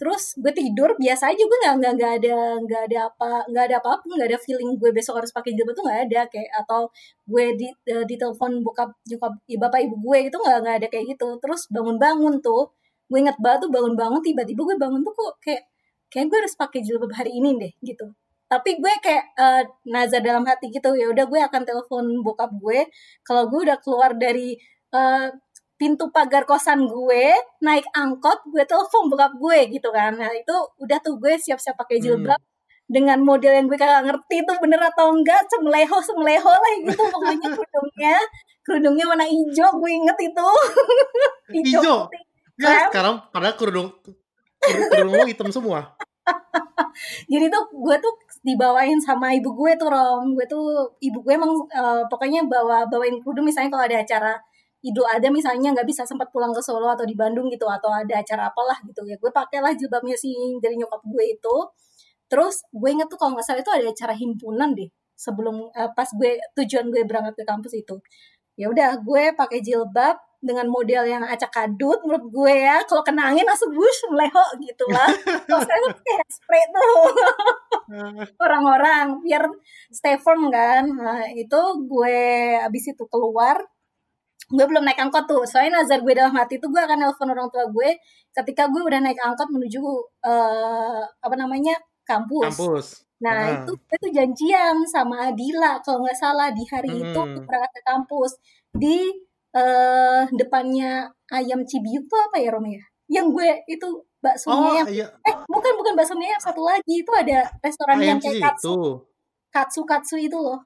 terus 0.00 0.34
gue 0.42 0.50
tidur 0.52 0.90
biasa 0.98 1.30
aja 1.32 1.42
gue 1.46 1.58
nggak 1.62 1.74
nggak 1.80 1.92
nggak 1.98 2.12
ada 2.20 2.36
nggak 2.66 2.82
ada 2.90 2.98
apa 3.08 3.30
nggak 3.50 3.64
ada 3.70 3.76
apa 3.80 3.90
pun 4.02 4.10
nggak 4.18 4.28
ada 4.34 4.38
feeling 4.42 4.70
gue 4.80 4.90
besok 4.90 5.14
harus 5.22 5.30
pakai 5.30 5.54
jilbab 5.54 5.74
tuh 5.78 5.84
nggak 5.86 6.00
ada 6.10 6.20
kayak 6.32 6.50
atau 6.64 6.90
gue 7.30 7.44
di 7.60 7.68
eh, 7.86 8.04
di 8.10 8.14
telepon 8.18 8.60
bokap 8.66 8.90
nyokap 9.06 9.32
bapak 9.62 9.80
ibu 9.86 9.94
gue 10.02 10.18
itu 10.28 10.36
nggak 10.42 10.58
nggak 10.64 10.76
ada 10.82 10.86
kayak 10.90 11.04
gitu 11.14 11.28
terus 11.38 11.70
bangun-bangun 11.70 12.42
tuh 12.42 12.74
gue 13.10 13.18
inget 13.22 13.38
banget 13.38 13.68
tuh 13.68 13.70
bangun-bangun 13.70 14.20
tiba-tiba 14.26 14.60
gue 14.68 14.76
bangun 14.80 15.00
tuh 15.06 15.14
kok 15.14 15.34
kayak 15.44 15.62
kayak 16.10 16.26
gue 16.30 16.38
harus 16.42 16.54
pakai 16.58 16.80
jilbab 16.82 17.12
hari 17.14 17.30
ini 17.38 17.50
deh 17.62 17.72
gitu 17.86 18.06
tapi 18.50 18.76
gue 18.82 18.92
kayak 19.00 19.24
eh, 19.38 19.62
nazar 19.88 20.20
dalam 20.20 20.44
hati 20.44 20.68
gitu 20.74 20.92
ya 20.98 21.08
udah 21.14 21.24
gue 21.30 21.40
akan 21.46 21.62
telepon 21.64 22.04
bokap 22.26 22.50
gue 22.58 22.90
kalau 23.22 23.46
gue 23.48 23.60
udah 23.70 23.78
keluar 23.80 24.12
dari 24.18 24.58
eh, 24.92 25.28
pintu 25.80 26.14
pagar 26.14 26.46
kosan 26.46 26.86
gue 26.86 27.24
naik 27.58 27.86
angkot 27.90 28.38
gue 28.54 28.62
telepon 28.62 29.10
bokap 29.10 29.34
gue 29.34 29.58
gitu 29.74 29.88
kan 29.90 30.14
nah 30.14 30.30
itu 30.30 30.54
udah 30.78 30.98
tuh 31.02 31.18
gue 31.18 31.34
siap-siap 31.34 31.74
pakai 31.74 31.98
Hmm. 31.98 32.04
jilbab 32.06 32.40
dengan 32.86 33.18
model 33.24 33.52
yang 33.56 33.66
gue 33.66 33.78
kagak 33.80 34.04
ngerti 34.06 34.44
tuh 34.46 34.56
bener 34.62 34.78
atau 34.78 35.10
enggak 35.16 35.42
semeleho 35.50 35.96
semeleho 36.04 36.52
lah 36.52 36.72
gitu 36.86 37.02
pokoknya 37.08 37.48
kerudungnya 37.50 38.14
kerudungnya 38.62 39.04
warna 39.10 39.26
hijau 39.26 39.70
gue 39.80 39.90
inget 39.90 40.18
itu 40.22 40.48
Hijau? 41.56 42.08
Ya 42.60 42.86
sekarang 42.88 43.26
padahal 43.34 43.56
kerudung 43.58 43.88
kerudung 44.62 45.18
lo 45.18 45.26
hitam 45.26 45.50
semua. 45.50 45.98
jadi 47.32 47.50
tuh 47.50 47.64
gue 47.74 47.96
tuh 47.98 48.14
dibawain 48.46 48.98
sama 49.02 49.34
ibu 49.34 49.50
gue 49.58 49.72
tuh 49.74 49.90
rom 49.90 50.38
gue 50.38 50.46
tuh 50.46 50.86
ibu 51.02 51.18
gue 51.24 51.34
emang 51.34 51.50
eh, 51.74 52.02
pokoknya 52.06 52.46
bawa 52.46 52.86
bawain 52.86 53.18
kerudung 53.18 53.46
misalnya 53.48 53.72
kalau 53.74 53.84
ada 53.90 53.98
acara 54.04 54.32
Idul 54.82 55.06
Adha 55.06 55.30
misalnya 55.30 55.70
nggak 55.70 55.86
bisa 55.86 56.02
sempat 56.02 56.34
pulang 56.34 56.50
ke 56.50 56.58
Solo 56.58 56.90
atau 56.90 57.06
di 57.06 57.14
Bandung 57.14 57.46
gitu 57.46 57.70
atau 57.70 57.90
ada 57.94 58.18
acara 58.18 58.50
apalah 58.50 58.78
gitu. 58.82 59.06
Ya 59.06 59.14
gue 59.14 59.30
pakailah 59.30 59.78
jilbabnya 59.78 60.18
si 60.18 60.34
dari 60.58 60.74
nyokap 60.74 61.06
gue 61.06 61.24
itu. 61.38 61.56
Terus 62.26 62.66
gue 62.74 62.90
inget 62.90 63.06
tuh 63.06 63.18
kalau 63.20 63.38
nggak 63.38 63.46
salah 63.46 63.62
itu 63.62 63.70
ada 63.70 63.86
acara 63.86 64.14
himpunan 64.18 64.74
deh 64.74 64.90
sebelum 65.14 65.70
eh, 65.70 65.90
pas 65.94 66.08
gue 66.10 66.34
tujuan 66.58 66.90
gue 66.90 67.02
berangkat 67.06 67.34
ke 67.38 67.44
kampus 67.46 67.72
itu. 67.78 68.02
Ya 68.58 68.66
udah 68.68 68.98
gue 69.00 69.32
pakai 69.38 69.62
jilbab 69.62 70.18
dengan 70.42 70.66
model 70.66 71.06
yang 71.06 71.22
acak 71.22 71.54
kadut 71.54 72.02
menurut 72.02 72.26
gue 72.28 72.54
ya. 72.66 72.82
Kalau 72.90 73.06
kena 73.06 73.30
angin 73.30 73.46
langsung 73.46 73.70
bush 73.70 74.10
meleho 74.10 74.44
gitu 74.58 74.84
lah. 74.90 75.08
Kalau 75.46 75.62
sekarang 75.62 75.82
tuh 75.94 76.02
kayak 76.02 76.26
spray 76.26 76.64
tuh. 76.74 77.02
Orang-orang 78.44 79.22
biar 79.22 79.46
stay 79.94 80.18
firm 80.18 80.50
kan. 80.50 80.90
Nah, 80.90 81.30
itu 81.32 81.60
gue 81.86 82.18
abis 82.58 82.92
itu 82.92 83.04
keluar 83.06 83.62
gue 84.52 84.64
belum 84.68 84.84
naik 84.84 85.00
angkot 85.00 85.24
tuh 85.24 85.42
soalnya 85.42 85.80
nazar 85.80 86.04
gue 86.04 86.12
dalam 86.12 86.30
hati 86.32 86.60
tuh 86.60 86.68
gue 86.68 86.76
akan 86.78 87.00
nelpon 87.00 87.26
orang 87.26 87.48
tua 87.48 87.64
gue 87.66 87.90
ketika 88.30 88.68
gue 88.68 88.82
udah 88.84 89.00
naik 89.00 89.16
angkot 89.18 89.48
menuju 89.48 89.80
eh, 90.22 91.02
apa 91.18 91.34
namanya 91.34 91.74
kampus 92.04 92.52
Kampus. 92.52 92.86
Nah, 93.22 93.38
Ah. 93.38 93.54
itu 93.54 93.72
itu 93.88 94.08
janjian 94.12 94.82
sama 94.84 95.30
Adila 95.30 95.78
kalau 95.78 96.02
nggak 96.02 96.18
salah 96.18 96.50
di 96.50 96.66
hari 96.66 96.90
itu 96.90 97.14
Hmm. 97.14 97.30
untuk 97.30 97.46
berangkat 97.46 97.70
ke 97.70 97.82
kampus 97.86 98.30
di 98.74 98.98
eh 99.52 100.24
depannya 100.32 101.06
ayam 101.30 101.62
Cibiuk 101.62 102.08
tuh 102.08 102.18
apa 102.18 102.36
ya 102.36 102.50
Rom 102.50 102.66
ya? 102.66 102.82
Yang 103.06 103.26
gue 103.30 103.48
itu 103.70 103.88
baksonya 104.18 104.58
Oh 104.58 104.74
yang 104.74 104.88
iya, 104.90 105.06
eh 105.22 105.34
bukan 105.46 105.72
bukan 105.76 105.94
baksonya 105.94 106.34
yang 106.34 106.42
satu 106.42 106.66
lagi 106.66 106.94
itu 106.98 107.12
ada 107.12 107.46
restoran 107.60 108.00
yang 108.00 108.16
ayam 108.16 108.18
kayak 108.18 108.34
sih 108.34 108.42
katsu 108.42 108.72
itu. 108.74 108.90
katsu 109.50 109.80
katsu 109.84 110.16
itu 110.18 110.34
loh. 110.34 110.58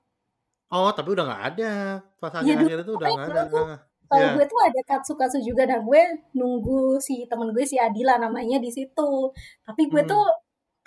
Oh 0.73 0.91
tapi 0.91 1.09
udah 1.15 1.25
nggak 1.29 1.43
ada. 1.55 1.73
Pas 2.19 2.33
Iya, 2.43 2.59
akhir-akhir 2.59 2.79
itu 2.83 2.93
udah 2.99 3.09
nggak 3.09 3.29
ada. 3.31 3.43
tuh 3.51 3.67
Ah, 3.67 3.79
Kalau 4.07 4.23
Iya. 4.23 4.35
gue 4.39 4.47
tuh 4.47 4.61
ada 4.63 4.81
katsu 4.87 5.13
katsu 5.19 5.39
juga 5.43 5.63
nah 5.67 5.83
gue 5.83 6.03
nunggu 6.39 6.95
si 7.03 7.27
temen 7.27 7.51
gue 7.51 7.65
si 7.67 7.75
Adila 7.75 8.19
namanya 8.23 8.63
di 8.63 8.71
situ. 8.71 9.11
Tapi 9.67 9.83
gue 9.91 10.03
Hmm. 10.07 10.11
tuh 10.15 10.27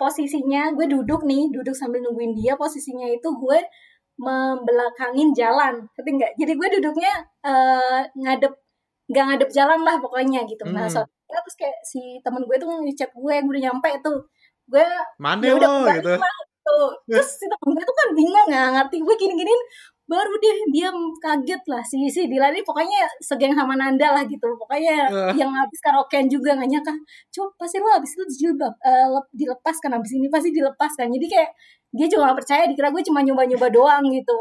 posisinya 0.00 0.72
gue 0.72 0.88
duduk 0.88 1.28
nih, 1.28 1.52
duduk 1.52 1.76
sambil 1.76 2.00
nungguin 2.00 2.32
dia. 2.32 2.56
Posisinya 2.56 3.04
itu 3.12 3.28
gue 3.36 3.58
membelakangin 4.20 5.32
jalan, 5.36 5.84
ngerti 5.96 6.10
nggak? 6.16 6.32
Jadi 6.40 6.52
gue 6.56 6.68
duduknya 6.80 7.12
eh, 7.44 8.00
ngadep, 8.20 8.52
nggak 9.08 9.24
ngadep 9.32 9.50
jalan 9.52 9.80
lah 9.84 9.96
pokoknya 10.00 10.44
gitu. 10.48 10.64
Nah, 10.68 10.84
Hmm. 10.88 10.92
suatu 10.92 11.08
ketika 11.24 11.40
terus 11.44 11.56
kayak 11.60 11.78
si 11.88 12.00
temen 12.24 12.42
gue 12.44 12.56
tuh 12.60 12.68
ngechat 12.84 13.10
gue, 13.16 13.34
gue 13.44 13.50
udah 13.52 13.64
nyampe 13.68 13.90
tuh, 14.04 14.18
gue 14.68 14.84
Mana 15.20 15.40
ya 15.44 15.52
udah 15.56 15.68
lo 15.72 15.88
gitu. 15.96 16.12
lah 16.16 16.36
tuh. 16.70 16.88
Terus 17.10 17.28
si 17.38 17.44
temen 17.50 17.70
gue 17.74 17.84
tuh 17.84 17.96
kan 18.00 18.08
bingung 18.14 18.46
nggak 18.50 18.66
ngerti 18.76 18.96
gue 19.02 19.14
gini-giniin, 19.18 19.62
baru 20.10 20.32
deh 20.42 20.56
dia 20.74 20.88
kaget 21.22 21.62
lah 21.70 21.82
si 21.86 21.96
si 22.10 22.26
Dila 22.26 22.50
ini 22.50 22.62
pokoknya 22.66 22.98
segeng 23.22 23.54
sama 23.54 23.78
Nanda 23.78 24.10
lah 24.10 24.24
gitu 24.26 24.42
pokoknya 24.58 25.06
Eh. 25.06 25.32
yang 25.38 25.50
habis 25.54 25.78
karaokean 25.78 26.26
juga 26.26 26.58
nggak 26.58 26.66
nyangka 26.66 26.94
coba 27.30 27.50
pasti 27.62 27.76
lo 27.78 27.88
habis 27.94 28.10
itu 28.18 28.24
jilbab 28.40 28.74
eh, 28.82 29.06
lep- 29.06 29.30
dilepaskan 29.30 29.90
habis 29.94 30.10
ini 30.18 30.26
pasti 30.26 30.50
dilepaskan. 30.50 31.06
Jadi 31.14 31.26
kayak 31.30 31.50
dia 31.94 32.06
juga 32.10 32.30
gak 32.30 32.38
percaya 32.42 32.62
dikira 32.70 32.88
gue 32.94 33.02
cuma 33.06 33.20
nyoba-nyoba 33.22 33.66
doang 33.70 34.04
gitu. 34.10 34.38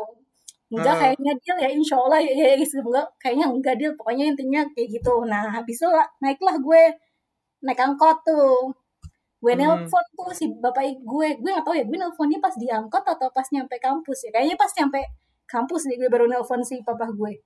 Enggak 0.74 0.94
Eh. 0.96 1.00
kayaknya 1.02 1.32
dia 1.42 1.54
ya 1.66 1.70
insya 1.74 1.96
Allah 2.02 2.20
ya, 2.22 2.34
ya, 2.34 2.46
ya 2.58 2.66
semoga 2.66 3.02
kayaknya 3.22 3.46
enggak 3.50 3.76
dia 3.82 3.90
pokoknya 3.98 4.26
intinya 4.34 4.62
kayak 4.74 4.88
gitu. 4.96 5.14
Nah 5.26 5.50
habis 5.54 5.78
itu 5.82 5.88
lah- 5.90 6.10
naiklah 6.22 6.56
gue 6.62 6.82
naik 7.66 7.80
angkot 7.80 8.18
tuh 8.26 8.74
gue 9.40 9.54
Hmm. 9.56 9.62
nelpon 9.62 10.06
tuh 10.14 10.32
si 10.36 10.46
bapak 10.52 10.84
gue. 11.00 11.28
Gue 11.40 11.50
gak 11.52 11.64
tahu 11.64 11.76
ya 11.76 11.84
gue 11.88 11.98
nelponnya 11.98 12.40
pas 12.40 12.52
di 12.56 12.68
angkot 12.68 13.04
atau 13.04 13.28
pas 13.32 13.48
nyampe 13.52 13.76
kampus 13.80 14.28
ya. 14.28 14.30
Kayaknya 14.36 14.56
pas 14.56 14.72
nyampe 14.76 15.00
kampus 15.48 15.82
deh 15.88 15.96
gue 15.96 16.10
baru 16.12 16.28
nelpon 16.28 16.60
si 16.62 16.84
papa 16.84 17.08
gue. 17.10 17.40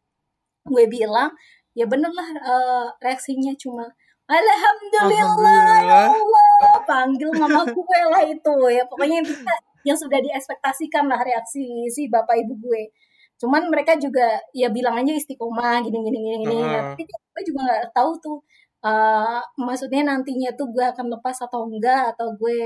Gue 0.65 0.83
bilang 0.89 1.29
ya 1.77 1.85
bener 1.85 2.09
lah 2.09 2.27
eh, 2.33 2.88
reaksinya 3.01 3.53
cuma 3.57 3.85
Alhamdulillah 4.23 5.12
ya 5.12 5.25
Alhamdulillah. 5.25 6.07
Allah. 6.09 6.77
Panggil 6.88 7.29
mama 7.35 7.62
gue 7.75 8.00
lah 8.09 8.23
itu. 8.25 8.55
Ya 8.71 8.83
pokoknya 8.88 9.21
intinya 9.21 9.55
yang 9.83 9.97
sudah 10.00 10.17
diekspektasikan 10.17 11.05
lah 11.12 11.19
reaksi 11.21 11.85
si 11.91 12.07
bapak 12.07 12.39
ibu 12.41 12.55
gue. 12.59 12.89
Cuman 13.38 13.67
mereka 13.67 14.00
juga 14.00 14.39
ya 14.55 14.71
bilang 14.71 14.95
aja 14.95 15.12
istiqomah 15.12 15.83
gini 15.83 16.00
gini 16.01 16.17
gini 16.23 16.38
gini. 16.41 16.55
Heeh. 16.63 16.95
tapi 16.95 17.01
gue 17.03 17.41
juga 17.45 17.59
nggak 17.67 17.83
tahu 17.91 18.12
tuh 18.23 18.38
eh, 18.84 19.42
maksudnya 19.60 20.02
nantinya 20.04 20.50
tuh 20.60 20.68
gue 20.75 20.84
akan 20.84 21.08
lepas 21.20 21.38
atau 21.44 21.68
enggak 21.68 22.13
atau 22.16 22.36
gue 22.36 22.60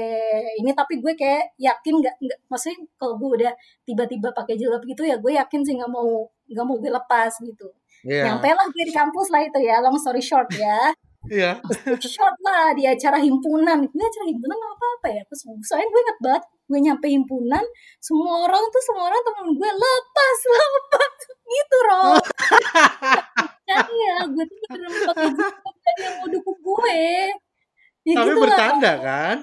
ini 0.62 0.72
tapi 0.74 0.98
gue 0.98 1.14
kayak 1.14 1.54
yakin 1.62 1.94
nggak 2.02 2.16
nggak 2.18 2.40
maksudnya 2.50 2.78
kalau 2.98 3.14
gue 3.22 3.30
udah 3.42 3.54
tiba-tiba 3.86 4.30
pakai 4.34 4.58
jilbab 4.58 4.84
gitu 4.86 5.06
ya 5.06 5.16
gue 5.22 5.32
yakin 5.38 5.62
sih 5.62 5.74
nggak 5.78 5.92
mau 5.92 6.26
nggak 6.50 6.66
mau 6.66 6.76
gue 6.82 6.92
lepas 6.92 7.34
gitu. 7.44 7.68
Iya. 8.06 8.30
nyampe 8.30 8.50
lah 8.54 8.66
gue 8.70 8.84
di 8.88 8.94
kampus 8.94 9.28
lah 9.34 9.42
itu 9.42 9.60
ya 9.62 9.82
long 9.82 9.98
story 9.98 10.22
short 10.22 10.50
ya. 10.54 10.94
Iya. 11.28 11.60
short 12.16 12.38
lah 12.46 12.72
di 12.78 12.86
acara 12.86 13.18
himpunan. 13.20 13.84
Ini 13.84 14.04
acara 14.06 14.26
himpunan 14.30 14.58
apa 14.58 14.86
apa 15.02 15.08
ya? 15.12 15.22
Terus 15.28 15.42
soalnya 15.66 15.88
gue 15.90 16.02
inget 16.06 16.20
banget 16.24 16.44
gue 16.68 16.80
nyampe 16.84 17.08
himpunan 17.08 17.64
semua 18.04 18.44
orang 18.44 18.60
tuh 18.68 18.84
semua 18.84 19.08
orang 19.08 19.22
temen 19.24 19.48
gue 19.56 19.72
lepas 19.72 20.38
lepas 20.76 21.14
gitu 21.48 21.78
loh 21.88 22.20
ya 23.68 24.16
gue 24.32 24.46
tuh 24.48 24.58
beneran 24.64 24.94
pakai 25.04 25.30
jilbab 25.36 25.76
dan 25.86 25.96
yang 26.04 26.14
mau 26.20 26.28
dukung 26.32 26.60
gue. 26.64 27.02
Ya 28.08 28.14
Tapi 28.16 28.32
gitu 28.32 28.40
lah 28.40 28.40
bertanda 28.44 28.92
kan? 29.04 29.38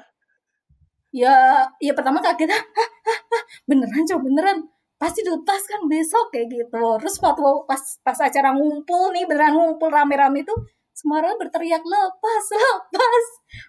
ya 1.14 1.36
ya 1.78 1.92
pertama 1.94 2.18
kaget 2.18 2.50
"Hah, 2.50 2.58
hah, 2.76 2.90
hah, 3.06 3.20
hah, 3.30 3.42
beneran 3.68 4.04
coba 4.10 4.20
beneran? 4.26 4.58
Pasti 4.98 5.20
dilepaskan 5.26 5.86
besok 5.90 6.32
kayak 6.34 6.48
gitu. 6.50 6.84
Terus 7.00 7.16
waktu 7.22 7.42
pas 7.68 7.82
pas 8.02 8.18
acara 8.18 8.50
ngumpul 8.56 9.12
nih 9.14 9.24
beneran 9.28 9.54
ngumpul 9.54 9.90
rame-rame 9.92 10.42
itu 10.46 10.54
semua 10.94 11.20
orang 11.22 11.36
berteriak 11.38 11.82
lepas 11.84 12.44
lepas. 12.56 13.24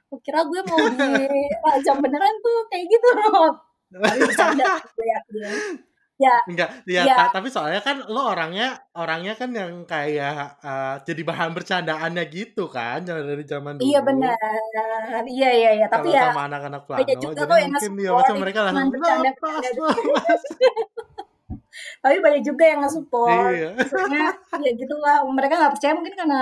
Gue 0.09 0.19
kira 0.25 0.41
gue 0.47 0.61
mau 0.71 0.85
di 0.89 1.11
rajam 1.65 1.97
beneran 2.01 2.35
tuh 2.41 2.59
kayak 2.71 2.85
gitu. 2.89 3.07
Loh 3.29 3.53
tapi 4.03 4.19
bercanda 4.27 4.65
gue 4.97 5.05
yakin 5.07 5.94
Ya, 6.19 6.31
Enggak, 6.47 6.69
ya 6.85 7.01
ya. 7.07 7.15
ta 7.15 7.21
tapi 7.33 7.47
soalnya 7.49 7.81
kan 7.87 7.97
lo 8.13 8.19
orangnya 8.31 8.65
orangnya 9.01 9.33
kan 9.39 9.49
yang 9.59 9.71
kayak, 9.91 10.61
eee, 10.65 10.93
jadi 11.07 11.21
bahan 11.29 11.51
bercandaannya 11.57 12.23
gitu 12.35 12.61
kan, 12.75 12.97
dari 13.01 13.43
zaman 13.53 13.75
Iya 13.83 13.97
dulu. 13.99 14.07
benar, 14.07 15.21
iya 15.35 15.47
iya 15.59 15.69
iya, 15.75 15.85
tapi 15.93 16.07
Kalau 16.07 16.13
ya 16.15 16.23
sama 16.23 16.49
anak-anak 16.49 16.81
plano, 16.89 17.21
juga 17.23 17.41
jadi 17.41 17.53
mungkin 17.61 17.91
ya 18.01 18.11
pasti 18.17 18.37
itu 18.41 18.41
mereka 18.41 18.61
cuman 18.65 18.85
langsung, 18.89 18.95
"Lepas 18.95 19.65
bercanda-bercanda 19.67 19.69
doang. 19.77 19.99
lepas." 19.99 20.41
Tapi 22.03 22.17
banyak 22.25 22.43
juga 22.49 22.63
yang 22.71 22.79
nge-support, 22.85 23.55
Iya. 23.55 23.75
maksudnya 23.79 24.23
ya 24.65 24.71
gitulah, 24.81 25.17
mereka 25.37 25.53
nggak 25.59 25.73
percaya 25.77 25.93
mungkin 25.97 26.15
karena 26.19 26.41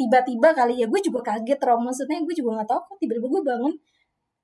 tiba-tiba 0.00 0.48
kali 0.58 0.74
ya, 0.82 0.86
gue 0.92 1.00
juga 1.06 1.20
kaget 1.34 1.60
Rom, 1.66 1.80
maksudnya 1.88 2.18
gue 2.26 2.34
juga 2.38 2.50
nggak 2.62 2.68
tahu 2.70 2.80
kok 2.88 2.96
tiba-tiba 3.02 3.28
gue 3.34 3.42
bangun 3.50 3.74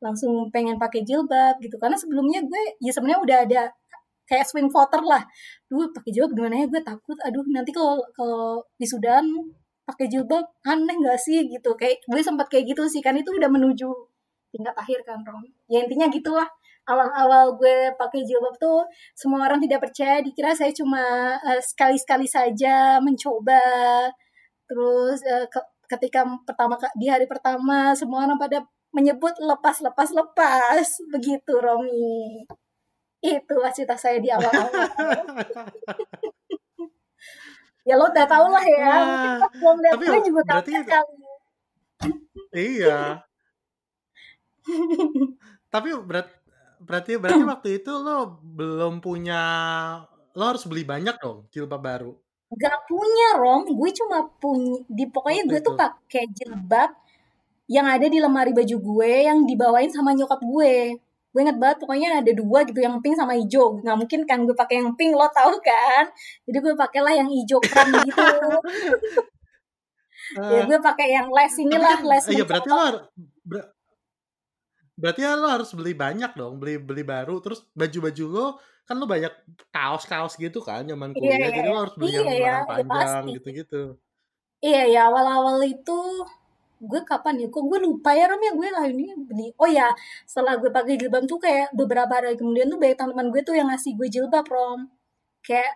langsung 0.05 0.33
pengen 0.55 0.77
pakai 0.83 1.03
jilbab 1.09 1.57
gitu, 1.65 1.77
karena 1.83 1.97
sebelumnya 2.01 2.41
gue 2.47 2.63
ya 2.85 2.93
sebenarnya 2.95 3.21
udah 3.27 3.39
ada 3.49 3.63
kayak 4.31 4.47
swing 4.47 4.71
voter 4.71 5.03
lah, 5.03 5.23
duh 5.67 5.91
pakai 5.91 6.11
jilbab 6.15 6.33
gimana 6.39 6.63
ya, 6.63 6.67
gue 6.71 6.83
takut, 6.87 7.19
aduh 7.27 7.43
nanti 7.51 7.75
kalau 7.75 7.99
kalau 8.15 8.63
wisudan 8.79 9.27
pakai 9.89 10.07
jilbab 10.07 10.47
aneh 10.63 10.95
nggak 11.03 11.19
sih 11.19 11.43
gitu, 11.51 11.75
kayak 11.75 11.99
gue 12.07 12.21
sempat 12.23 12.47
kayak 12.47 12.71
gitu 12.71 12.87
sih, 12.87 13.03
kan 13.03 13.19
itu 13.19 13.31
udah 13.35 13.51
menuju 13.51 13.91
tingkat 14.55 14.75
akhir 14.79 15.03
kan 15.03 15.19
Rom, 15.27 15.43
ya 15.67 15.83
intinya 15.83 16.07
gitulah. 16.07 16.47
Awal-awal 16.91 17.55
gue 17.61 17.93
pakai 17.95 18.27
jilbab 18.27 18.57
tuh 18.59 18.83
semua 19.15 19.47
orang 19.47 19.63
tidak 19.63 19.79
percaya. 19.85 20.19
Dikira 20.27 20.51
saya 20.57 20.75
cuma 20.75 20.99
uh, 21.39 21.61
sekali-sekali 21.63 22.27
saja 22.27 22.99
mencoba. 22.99 23.63
Terus 24.67 25.23
uh, 25.23 25.47
ke 25.47 25.61
ketika 25.87 26.27
pertama 26.43 26.75
di 26.99 27.07
hari 27.07 27.31
pertama 27.31 27.95
semua 27.95 28.27
orang 28.27 28.39
pada 28.43 28.67
menyebut 28.91 29.35
lepas 29.39 29.83
lepas 29.87 30.11
lepas 30.15 30.87
begitu 31.15 31.53
Romi 31.63 32.43
itu 33.21 33.55
cerita 33.77 33.95
saya 34.01 34.17
di 34.19 34.33
awal-awal 34.33 34.71
ya 37.89 37.95
lo 37.97 38.09
udah 38.13 38.27
tau 38.29 38.47
lah 38.49 38.65
ya 38.65 38.93
mungkin 39.09 39.31
pas 39.41 39.53
belum 39.57 39.77
lihat 39.85 39.97
gue 40.01 40.19
juga 40.29 40.41
berarti 40.45 40.73
kali 40.85 41.15
Iya. 42.51 43.23
Tapi 45.71 45.89
berat 46.09 46.29
berarti 46.81 47.13
berarti 47.21 47.43
waktu 47.47 47.69
itu 47.83 47.93
lo 48.01 48.41
belum 48.43 48.99
punya 49.05 49.43
lo 50.35 50.45
harus 50.51 50.65
beli 50.67 50.83
banyak 50.83 51.15
dong 51.23 51.47
jilbab 51.53 51.83
baru? 51.83 52.13
Gak 52.51 52.77
punya 52.91 53.39
Rom, 53.39 53.63
gue 53.79 53.91
cuma 53.95 54.27
punya 54.43 54.83
di 54.91 55.07
pokoknya 55.07 55.43
Waktu 55.47 55.51
gue 55.51 55.61
tuh 55.67 55.75
itu? 55.75 55.79
pakai 55.79 56.25
jilbab 56.35 56.91
yang 57.71 57.87
ada 57.87 58.07
di 58.11 58.19
lemari 58.19 58.51
baju 58.51 58.77
gue 58.83 59.13
yang 59.29 59.47
dibawain 59.47 59.91
sama 59.95 60.11
nyokap 60.19 60.43
gue. 60.43 60.99
Gue 61.31 61.41
inget 61.47 61.59
banget 61.63 61.79
pokoknya 61.79 62.09
ada 62.19 62.33
dua 62.35 62.67
gitu 62.67 62.81
yang 62.83 62.99
pink 62.99 63.15
sama 63.15 63.39
hijau. 63.39 63.79
Nggak 63.83 63.97
mungkin 63.97 64.21
kan 64.27 64.39
gue 64.43 64.57
pakai 64.59 64.83
yang 64.83 64.99
pink 64.99 65.15
lo 65.15 65.27
tau 65.31 65.55
kan? 65.63 66.11
Jadi 66.47 66.59
gue 66.59 66.75
pakailah 66.75 67.15
yang 67.15 67.29
hijau 67.31 67.63
krem 67.63 67.89
gitu. 68.11 68.27
ya 70.31 70.63
Eh, 70.63 70.63
gue 70.67 70.79
pakai 70.79 71.07
yang 71.15 71.29
les 71.31 71.55
inilah 71.59 71.99
kan 71.99 72.07
les 72.07 72.25
iya 72.31 72.45
berarti 72.47 72.71
lo 72.71 72.87
ber- 73.47 73.71
berarti 75.01 75.21
ya 75.25 75.33
lo 75.33 75.49
harus 75.49 75.71
beli 75.73 75.97
banyak 75.97 76.37
dong, 76.37 76.61
beli 76.61 76.77
beli 76.83 77.03
baru. 77.07 77.39
Terus 77.41 77.65
baju-baju 77.73 78.25
lo 78.27 78.47
kan 78.85 78.99
lo 78.99 79.07
banyak 79.07 79.31
kaos-kaos 79.71 80.35
gitu 80.35 80.59
kan 80.67 80.83
zaman 80.83 81.15
Iya 81.15 81.23
kuliah, 81.23 81.39
iya 81.39 81.49
jadi 81.55 81.69
lo 81.71 81.79
harus 81.79 81.95
beli 81.95 82.11
iya 82.11 82.19
yang 82.19 82.27
ya, 82.27 82.35
lengan 82.35 82.59
ya 82.59 82.67
panjang 82.67 83.23
gitu-gitu. 83.39 83.83
Iya 84.61 84.83
ya 84.93 85.01
awal-awal 85.09 85.57
itu 85.65 85.99
gue 86.81 87.01
kapan 87.05 87.35
ya? 87.45 87.47
Kok 87.53 87.65
gue 87.71 87.79
lupa 87.85 88.11
ya 88.17 88.25
Rom 88.31 88.41
ya 88.41 88.53
gue 88.57 88.69
lah 88.73 88.85
ini 88.89 89.13
beli. 89.29 89.53
Oh 89.61 89.69
ya 89.69 89.89
setelah 90.25 90.57
gue 90.61 90.71
pakai 90.73 90.97
jilbab 91.01 91.25
tuh 91.29 91.39
kayak 91.41 91.73
beberapa 91.77 92.13
hari 92.17 92.35
kemudian 92.41 92.67
tuh 92.73 92.79
banyak 92.81 92.97
teman-teman 92.99 93.27
gue 93.33 93.43
tuh 93.45 93.55
yang 93.59 93.69
ngasih 93.71 93.93
gue 93.99 94.09
jilbab 94.09 94.47
Rom. 94.49 94.89
Kayak 95.45 95.73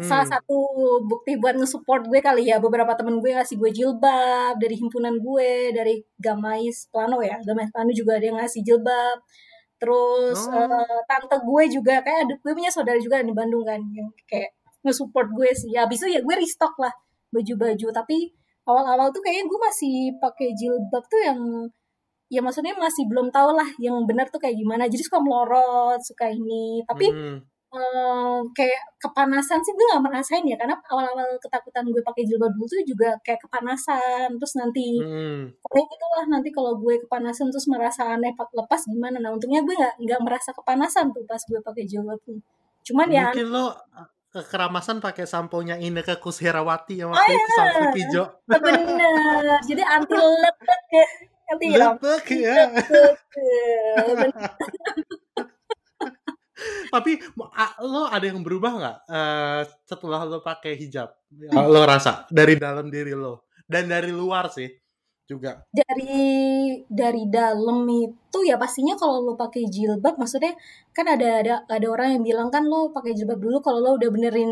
salah 0.00 0.24
Mm-mm. 0.24 0.32
satu 0.32 0.58
bukti 1.04 1.36
buat 1.36 1.60
nge-support 1.60 2.08
gue 2.08 2.20
kali 2.24 2.48
ya 2.48 2.56
beberapa 2.56 2.96
temen 2.96 3.20
gue 3.20 3.36
ngasih 3.36 3.60
gue 3.60 3.68
jilbab 3.68 4.56
dari 4.56 4.80
himpunan 4.80 5.20
gue 5.20 5.76
dari 5.76 6.00
Gamais 6.16 6.88
Plano 6.88 7.20
ya 7.20 7.36
Gamais 7.44 7.68
Plano 7.68 7.92
juga 7.92 8.16
ada 8.16 8.24
yang 8.24 8.40
ngasih 8.40 8.64
jilbab 8.64 9.20
terus 9.76 10.40
Oh, 10.48 10.56
eh, 10.56 11.00
tante 11.04 11.36
gue 11.36 11.62
juga 11.68 12.00
kayak 12.00 12.20
ada 12.24 12.34
gue 12.40 12.52
punya 12.56 12.72
saudara 12.72 12.96
juga 12.96 13.20
di 13.20 13.36
Bandung 13.36 13.68
kan 13.68 13.76
yang 13.92 14.08
kayak 14.24 14.56
nge-support 14.88 15.28
gue 15.36 15.52
sih 15.52 15.76
ya 15.76 15.84
abis 15.84 16.00
itu 16.00 16.16
ya 16.16 16.20
gue 16.24 16.34
restock 16.40 16.72
lah 16.80 16.92
baju-baju 17.28 17.86
tapi 17.92 18.32
awal-awal 18.64 19.12
tuh 19.12 19.20
kayaknya 19.20 19.44
gue 19.48 19.60
masih 19.60 19.94
pakai 20.20 20.48
jilbab 20.56 21.04
tuh 21.08 21.20
yang 21.20 21.40
ya 22.32 22.40
maksudnya 22.40 22.72
masih 22.74 23.04
belum 23.06 23.28
tahu 23.28 23.52
lah 23.54 23.68
yang 23.78 24.02
benar 24.08 24.26
tuh 24.32 24.40
kayak 24.40 24.56
gimana. 24.56 24.88
Jadi 24.88 25.02
suka 25.04 25.20
melorot 25.20 26.00
suka 26.00 26.32
ini. 26.32 26.80
Tapi 26.88 27.06
mm. 27.12 27.36
eh, 27.76 28.38
kayak 28.56 28.82
kepanasan 28.98 29.60
sih 29.60 29.72
gue 29.76 29.86
gak 29.92 30.02
merasain 30.02 30.44
ya. 30.48 30.56
Karena 30.56 30.74
awal-awal 30.88 31.36
ketakutan 31.38 31.84
gue 31.86 32.02
pakai 32.02 32.24
jilbab 32.24 32.50
dulu 32.56 32.66
tuh 32.66 32.82
juga 32.88 33.12
kayak 33.22 33.40
kepanasan. 33.44 34.28
Terus 34.40 34.54
nanti 34.56 34.86
Mm. 34.98 35.60
pokoknya 35.60 35.86
gitulah 35.92 36.26
nanti 36.32 36.48
kalau 36.50 36.72
gue 36.80 36.94
kepanasan 37.04 37.52
terus 37.52 37.68
merasa 37.68 38.16
aneh 38.16 38.32
lepas 38.32 38.80
gimana. 38.88 39.20
Nah 39.20 39.30
untungnya 39.36 39.60
gue 39.60 39.74
nggak 39.76 39.94
nggak 40.00 40.20
merasa 40.24 40.50
kepanasan 40.56 41.12
tuh 41.12 41.22
pas 41.28 41.40
gue 41.44 41.60
pakai 41.60 41.84
jilbab 41.84 42.18
tuh. 42.24 42.40
Cuman 42.84 43.08
ya 43.12 43.28
Mungkin 43.32 43.48
lo 43.52 43.68
eh, 44.34 44.44
keramasan 44.44 44.98
pakai 44.98 45.24
sampo-nya 45.24 45.78
Inneke 45.78 46.18
Koesherawati 46.18 47.00
yang 47.00 47.10
oh 47.10 47.16
waktu 47.16 47.32
itu 47.32 47.38
ya 47.38 47.54
sampo 47.56 47.82
hijau. 47.94 48.24
bener. 48.50 49.58
Jadi 49.64 49.82
anti 49.82 50.14
lepek 50.18 50.82
ya. 50.90 51.06
Anti 51.44 51.66
Lepek 51.76 52.24
ya. 52.40 52.54
lepek 52.72 53.16
bener 54.16 54.30
Tapi 56.94 57.18
lo 57.82 58.06
ada 58.06 58.24
yang 58.24 58.40
berubah 58.46 58.72
nggak 58.78 58.96
eh, 59.10 59.60
setelah 59.84 60.22
lo 60.22 60.38
pakai 60.40 60.78
hijab? 60.78 61.10
Ya, 61.34 61.66
Lo 61.66 61.82
rasa 61.82 62.24
dari 62.30 62.54
dalam 62.54 62.88
diri 62.88 63.12
lo. 63.12 63.50
Dan 63.64 63.88
dari 63.90 64.12
luar 64.12 64.52
sih 64.52 64.68
juga. 65.30 65.64
dari 65.72 66.14
dari 66.90 67.22
dalam 67.32 67.84
itu 67.88 68.38
ya 68.44 68.56
pastinya 68.60 68.94
kalau 69.00 69.24
lo 69.26 69.32
pakai 69.38 69.64
jilbab 69.74 70.14
maksudnya 70.20 70.52
kan 70.96 71.06
ada 71.08 71.28
ada 71.42 71.54
ada 71.68 71.86
orang 71.94 72.08
yang 72.20 72.22
bilang 72.28 72.48
kan 72.54 72.64
lo 72.68 72.92
pakai 72.96 73.12
jilbab 73.16 73.40
dulu 73.40 73.58
kalau 73.64 73.78
lo 73.84 73.90
udah 73.98 74.10
benerin 74.12 74.50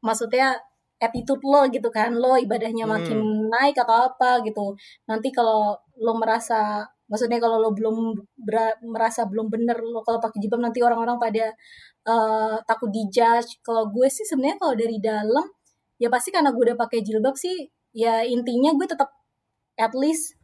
maksudnya 0.00 0.56
attitude 1.00 1.42
lo 1.44 1.68
gitu 1.68 1.88
kan 1.92 2.10
lo 2.16 2.40
ibadahnya 2.40 2.84
makin 2.88 3.18
Hmm. 3.20 3.52
naik 3.52 3.76
atau 3.76 4.08
apa 4.12 4.40
gitu 4.46 4.72
nanti 5.10 5.28
kalau 5.36 5.76
lo 6.00 6.12
merasa 6.16 6.84
maksudnya 7.10 7.38
kalau 7.38 7.60
lo 7.62 7.70
belum 7.76 7.96
bera- 8.40 8.78
merasa 8.82 9.28
belum 9.30 9.46
bener 9.52 9.76
lo 9.84 10.00
kalau 10.06 10.18
pakai 10.24 10.38
jilbab 10.42 10.60
nanti 10.64 10.80
orang-orang 10.82 11.18
pada 11.20 11.52
eh, 12.06 12.56
takut 12.68 12.90
dijudge 12.92 13.60
kalau 13.66 13.90
gue 13.94 14.06
sih 14.10 14.24
sebenarnya 14.26 14.56
kalau 14.62 14.74
dari 14.78 14.96
dalam 15.02 15.46
ya 16.02 16.08
pasti 16.12 16.30
karena 16.34 16.50
gue 16.54 16.62
udah 16.72 16.78
pakai 16.78 17.00
jilbab 17.06 17.34
sih 17.38 17.66
ya 17.96 18.22
intinya 18.26 18.70
gue 18.76 18.86
tetap 18.88 19.08
at 19.78 19.92
least 19.96 20.34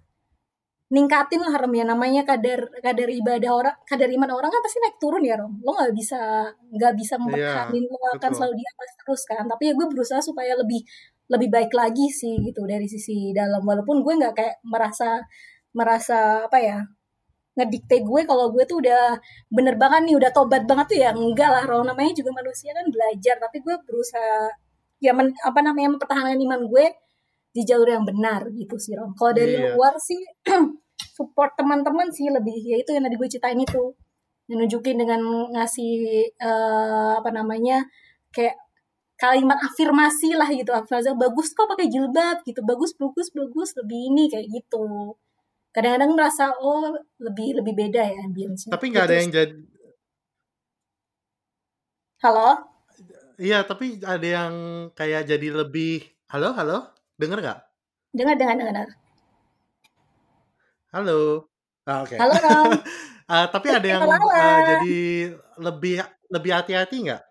ningkatin 0.92 1.40
lah 1.40 1.54
Rom 1.56 1.72
ya. 1.72 1.84
Namanya 1.88 2.22
kadar 2.28 2.68
kadar 2.84 3.08
ibadah 3.08 3.50
orang 3.58 3.76
kadar 3.88 4.08
iman 4.12 4.30
orang 4.36 4.50
kan 4.52 4.60
pasti 4.64 4.78
naik 4.84 4.96
turun 5.00 5.24
ya 5.24 5.34
Rom 5.40 5.52
lo 5.64 5.70
nggak 5.76 5.92
bisa 5.96 6.20
nggak 6.76 6.92
bisa 7.00 7.14
Iya, 7.16 7.22
mempertahankan 7.24 7.82
lo 7.88 7.96
akan 7.96 8.12
betul. 8.20 8.36
selalu 8.36 8.54
di 8.60 8.64
atas 8.72 8.90
terus 9.00 9.22
kan. 9.30 9.44
Tapi 9.48 9.62
ya 9.68 9.72
gue 9.78 9.86
berusaha 9.92 10.20
supaya 10.20 10.52
lebih 10.60 10.80
lebih 11.32 11.48
baik 11.48 11.72
lagi 11.72 12.06
sih 12.12 12.34
gitu 12.44 12.62
dari 12.68 12.84
sisi 12.90 13.32
dalam. 13.32 13.62
Walaupun 13.64 14.04
gue 14.04 14.14
nggak 14.20 14.34
kayak 14.36 14.56
merasa 14.68 15.24
merasa 15.72 16.44
apa 16.48 16.58
ya 16.60 16.78
ngedikte 17.56 18.00
gue 18.08 18.20
kalau 18.24 18.48
gue 18.54 18.64
tuh 18.64 18.80
udah 18.80 19.16
bener 19.52 19.76
banget 19.76 20.00
nih 20.08 20.16
udah 20.20 20.30
tobat 20.32 20.64
banget 20.64 20.86
tuh 20.88 20.98
ya 21.04 21.10
enggak 21.12 21.48
lah 21.52 21.64
Rom 21.68 21.84
namanya 21.84 22.12
juga 22.16 22.32
manusia 22.32 22.72
kan 22.72 22.84
belajar 22.88 23.36
tapi 23.44 23.60
gue 23.60 23.76
berusaha 23.84 24.48
ya 25.04 25.12
men- 25.12 25.36
apa 25.44 25.60
namanya 25.60 25.88
mempertahankan 25.96 26.40
iman 26.40 26.60
gue 26.72 26.84
di 27.52 27.62
jalur 27.68 27.88
yang 27.88 28.04
benar 28.08 28.48
gitu 28.50 28.76
sih 28.80 28.96
Rom. 28.96 29.12
Kalau 29.12 29.32
dari 29.32 29.54
Iya. 29.54 29.76
luar 29.76 29.94
sih 30.00 30.20
support 31.16 31.52
teman-teman 31.54 32.08
sih 32.08 32.28
lebih 32.28 32.56
ya 32.56 32.80
itu 32.80 32.90
yang 32.90 33.04
tadi 33.04 33.16
gue 33.16 33.28
ceritain 33.28 33.60
itu 33.60 33.92
yang 34.48 34.64
nunjukin 34.64 34.96
dengan 34.96 35.20
ngasih 35.52 35.92
eh, 36.32 37.12
apa 37.20 37.30
namanya 37.30 37.84
kayak 38.32 38.56
kalimat 39.16 39.60
afirmasi 39.60 40.34
lah 40.34 40.48
gitu 40.50 40.72
afirmasi 40.72 41.12
bagus 41.14 41.52
kok 41.52 41.68
pakai 41.68 41.86
jilbab 41.86 42.42
gitu 42.42 42.58
bagus 42.64 42.96
bagus 42.96 43.28
bagus 43.30 43.70
lebih 43.78 44.00
ini 44.10 44.26
kayak 44.26 44.48
gitu 44.50 45.14
kadang-kadang 45.70 46.12
merasa 46.16 46.50
oh 46.58 46.90
lebih 47.16 47.60
lebih 47.60 47.72
beda 47.76 48.02
ya 48.02 48.18
ambience 48.24 48.66
Tapi 48.66 48.84
nggak 48.90 49.06
ada 49.06 49.16
yang 49.16 49.30
jadi. 49.30 49.54
halo 52.22 52.48
Iya, 53.42 53.64
tapi 53.66 53.98
ada 54.04 54.22
yang 54.22 54.54
kayak 54.94 55.26
jadi 55.26 55.48
lebih. 55.64 56.04
Halo, 56.30 56.52
halo, 56.54 56.78
denger 57.20 57.38
nggak? 57.42 57.58
dengar 58.12 58.34
dengar 58.36 58.56
dengar 58.60 58.72
dengar. 58.76 58.90
Halo. 60.92 61.48
Ah, 61.88 62.04
Oke. 62.04 62.14
halo 62.20 62.36
Rom 62.38 62.72
Ah, 63.26 63.46
tapi 63.54 63.68
ada 63.72 63.86
yang 63.88 64.04
halo. 64.04 64.28
jadi 64.68 64.96
lebih 65.56 65.94
lebih 66.28 66.52
hati-hati 66.52 66.96
nggak? 67.08 67.22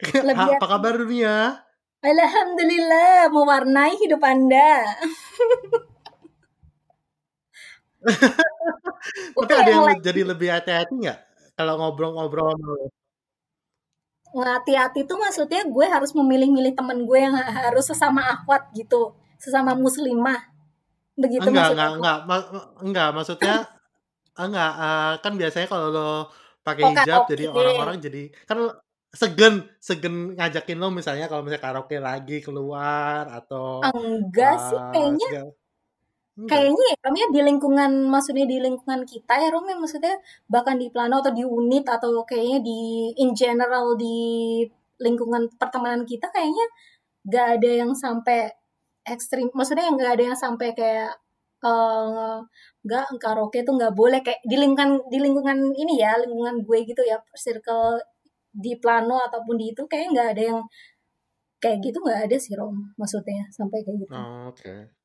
lebih 0.28 0.46
Ha, 0.48 0.56
apa 0.56 0.66
kabar 0.66 0.94
dunia? 0.96 1.60
Alhamdulillah 2.02 3.30
mewarnai 3.30 3.94
hidup 4.00 4.22
anda 4.26 4.82
Tapi 9.38 9.52
ada 9.54 9.70
yang 9.70 10.02
jadi 10.02 10.22
lebih 10.26 10.48
hati-hati 10.50 10.94
nggak 10.98 11.18
kalau 11.54 11.78
ngobrol-ngobrol? 11.78 12.58
Hati-hati 14.36 15.04
tuh 15.08 15.16
maksudnya 15.20 15.62
gue 15.68 15.86
harus 15.94 16.12
memilih-milih 16.16 16.72
temen 16.78 17.04
gue 17.08 17.18
yang 17.20 17.36
harus 17.36 17.84
sesama 17.90 18.22
akhwat 18.34 18.72
gitu, 18.76 19.12
sesama 19.40 19.72
muslimah. 19.76 20.40
Begitu 21.18 21.48
Enggak 21.48 21.66
enggak 21.72 21.88
enggak, 21.96 22.16
ma 22.28 22.36
enggak, 22.84 23.06
maksudnya 23.16 23.52
enggak, 24.40 24.68
eee, 24.82 25.12
kan 25.24 25.32
biasanya 25.40 25.66
kalau 25.72 25.86
lo 25.96 26.02
pakai 26.66 26.84
Oh, 26.84 26.90
hijab 26.92 27.20
jadi 27.30 27.44
karaoke. 27.44 27.58
orang-orang 27.58 27.96
jadi 28.06 28.18
kan 28.48 28.58
segen 29.20 29.54
segen 29.88 30.14
ngajakin 30.36 30.78
lo 30.82 30.86
misalnya 30.98 31.24
kalau 31.30 31.42
misalnya 31.44 31.64
karaoke 31.66 31.96
lagi 32.08 32.34
keluar 32.46 33.24
atau, 33.36 33.64
Enggak 33.86 34.54
sih, 34.66 34.78
eee, 34.82 34.92
kayaknya 34.92 35.26
segala? 35.26 35.50
Kayaknya 36.50 36.84
ya 36.92 36.96
Rom 37.04 37.16
ya 37.16 37.26
di 37.34 37.40
lingkungan 37.48 37.92
maksudnya 38.08 38.46
di 38.48 38.58
lingkungan 38.62 39.00
kita 39.06 39.34
ya 39.42 39.48
Rom 39.52 39.66
ya, 39.68 39.76
maksudnya 39.78 40.14
bahkan 40.48 40.76
di 40.80 40.86
plano 40.94 41.20
atau 41.22 41.32
di 41.34 41.44
unit 41.44 41.84
atau 41.86 42.10
kayaknya 42.24 42.58
di 42.64 43.12
in 43.22 43.30
general 43.36 43.94
di 43.98 44.16
lingkungan 45.02 45.50
pertemanan 45.60 46.02
kita 46.06 46.30
kayaknya 46.30 46.66
nggak 47.26 47.46
ada 47.58 47.70
yang 47.86 47.92
sampai 47.94 48.50
ekstrim 49.06 49.50
maksudnya 49.54 49.86
yang 49.90 49.96
nggak 49.98 50.12
ada 50.18 50.24
yang 50.32 50.38
sampai 50.38 50.68
kayak 50.78 51.10
eh 51.62 52.36
nggak 52.82 53.04
karaoke 53.22 53.62
tuh 53.62 53.74
nggak 53.78 53.94
boleh 53.94 54.20
kayak 54.26 54.42
di 54.42 54.56
lingkungan 54.58 54.98
di 55.06 55.18
lingkungan 55.22 55.58
ini 55.78 56.02
ya 56.02 56.18
lingkungan 56.18 56.66
gue 56.66 56.78
gitu 56.86 57.02
ya 57.06 57.18
circle 57.38 58.02
di 58.50 58.74
plano 58.82 59.16
ataupun 59.22 59.54
di 59.60 59.70
itu 59.72 59.82
kayak 59.86 60.06
nggak 60.12 60.28
ada 60.34 60.42
yang 60.54 60.60
kayak 61.62 61.78
gitu 61.86 61.98
nggak 62.02 62.20
ada 62.26 62.36
sih 62.42 62.54
Rom 62.58 62.74
maksudnya 62.98 63.46
sampai 63.54 63.86
kayak 63.86 63.98
gitu 64.06 64.14
Oh, 64.14 64.50
oke. 64.50 65.01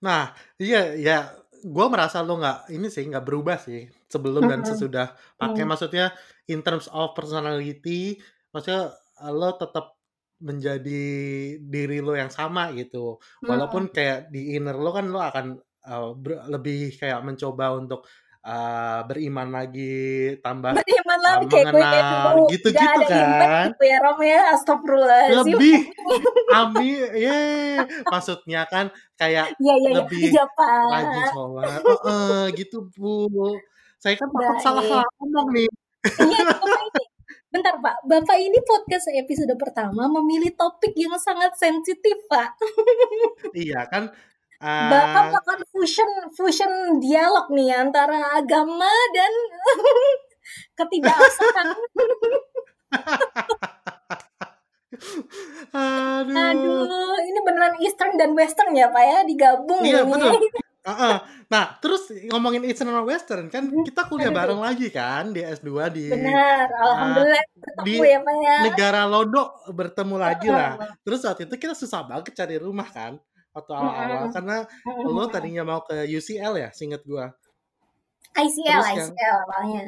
Nah, 0.00 0.32
iya 0.56 0.96
ya 0.96 1.18
gue 1.60 1.86
merasa 1.92 2.24
lo 2.24 2.40
nggak 2.40 2.72
ini 2.72 2.88
sih 2.88 3.04
nggak 3.04 3.24
berubah 3.24 3.60
sih 3.60 3.84
sebelum 4.08 4.48
dan 4.48 4.64
sesudah 4.64 5.12
pakai. 5.36 5.64
Mm. 5.64 5.68
maksudnya 5.68 6.06
in 6.48 6.64
terms 6.64 6.88
of 6.88 7.12
personality 7.12 8.16
maksudnya 8.50 8.96
lo 9.28 9.54
tetap 9.60 10.00
menjadi 10.40 11.04
diri 11.60 12.00
lo 12.00 12.16
yang 12.16 12.32
sama 12.32 12.72
gitu. 12.72 13.20
Walaupun 13.44 13.92
kayak 13.92 14.32
di 14.32 14.56
inner 14.56 14.72
lo 14.72 14.90
kan 14.90 15.12
lo 15.12 15.20
akan 15.20 15.60
uh, 15.84 16.16
lebih 16.48 16.96
kayak 16.96 17.20
mencoba 17.20 17.76
untuk 17.76 18.08
uh, 18.44 19.00
beriman 19.04 19.48
lagi 19.52 20.36
tambah 20.40 20.72
beriman 20.76 21.18
uh, 21.20 21.24
lagi 21.24 21.44
kayak 21.48 21.66
gue 21.72 21.82
kayak 21.82 22.04
mengenal 22.04 22.36
gitu-gitu 22.48 23.00
kan? 23.08 23.66
gitu 23.72 23.84
ya 23.84 23.98
Rom 24.00 24.20
ya? 24.20 24.40
Astagfirullahaladzim. 24.56 25.56
Lebih 25.56 25.78
ami 26.60 26.90
ye 27.16 27.40
maksudnya 28.08 28.62
kan 28.68 28.88
kayak 29.16 29.52
iya 29.60 29.74
iya 29.80 29.90
lebih 30.00 30.22
rajin 30.32 30.48
pak. 30.56 31.30
sholat. 31.36 31.80
Heeh, 31.84 32.42
gitu 32.56 32.78
bu. 32.96 33.28
Saya 34.00 34.16
kan 34.16 34.28
takut 34.32 34.58
salah 34.64 34.84
baik. 34.84 34.92
salah 34.92 35.08
ngomong 35.20 35.48
nih. 35.52 35.68
Iya 36.00 36.40
bentar 37.50 37.74
pak. 37.82 37.96
Bapak 38.06 38.38
ini 38.38 38.58
podcast 38.62 39.10
episode 39.10 39.54
pertama 39.58 40.06
memilih 40.06 40.54
topik 40.54 40.94
yang 40.94 41.12
sangat 41.18 41.52
sensitif 41.58 42.16
pak. 42.30 42.54
Iya 43.50 43.84
kan 43.90 44.14
uh, 44.60 44.88
melakukan 44.92 45.60
fusion 45.72 46.10
fusion 46.36 47.00
dialog 47.00 47.48
nih 47.50 47.72
antara 47.72 48.36
agama 48.36 48.92
dan 49.16 49.32
ketidakabsahan 50.78 51.68
aduh. 55.70 56.34
Aduh 56.34 57.14
ini 57.24 57.40
beneran 57.46 57.74
Eastern 57.80 58.18
dan 58.18 58.34
Western 58.36 58.74
ya 58.76 58.90
pak 58.90 59.04
ya? 59.06 59.18
Digabung 59.24 59.80
iya 59.86 60.02
ini. 60.04 60.10
betul. 60.10 60.34
Heeh. 60.80 61.16
Nah, 61.52 61.76
terus 61.76 62.08
ngomongin 62.32 62.64
Eastern 62.64 62.88
sama 62.88 63.04
Western 63.04 63.52
kan 63.52 63.68
kita 63.84 64.08
kuliah 64.08 64.32
aduh. 64.32 64.38
bareng 64.40 64.60
lagi 64.64 64.88
kan 64.88 65.28
di 65.28 65.44
S2 65.44 65.68
di 65.92 66.08
benar. 66.08 66.66
uh, 66.72 66.84
alhamdulillah 66.88 67.44
di 67.44 67.60
ketemu 67.60 68.04
ya 68.08 68.18
pak 68.24 68.34
ya. 68.40 68.56
negara 68.64 69.00
Londo 69.04 69.44
bertemu 69.68 70.16
lagi 70.16 70.48
lah. 70.48 70.96
Terus 71.04 71.20
saat 71.20 71.38
itu 71.44 71.52
kita 71.60 71.76
susah 71.76 72.00
banget 72.08 72.32
cari 72.32 72.56
rumah 72.56 72.88
kan 72.88 73.20
waktu 73.50 73.72
awal-awal 73.74 74.30
Mm-mm. 74.30 74.34
karena 74.34 74.56
lo 75.06 75.24
tadinya 75.26 75.62
mau 75.66 75.80
ke 75.82 76.06
UCL 76.06 76.54
ya, 76.58 76.68
seinget 76.70 77.02
gua. 77.02 77.34
ICL 78.38 78.78
Terus 78.78 79.10
ICL 79.10 79.36
awalnya 79.46 79.84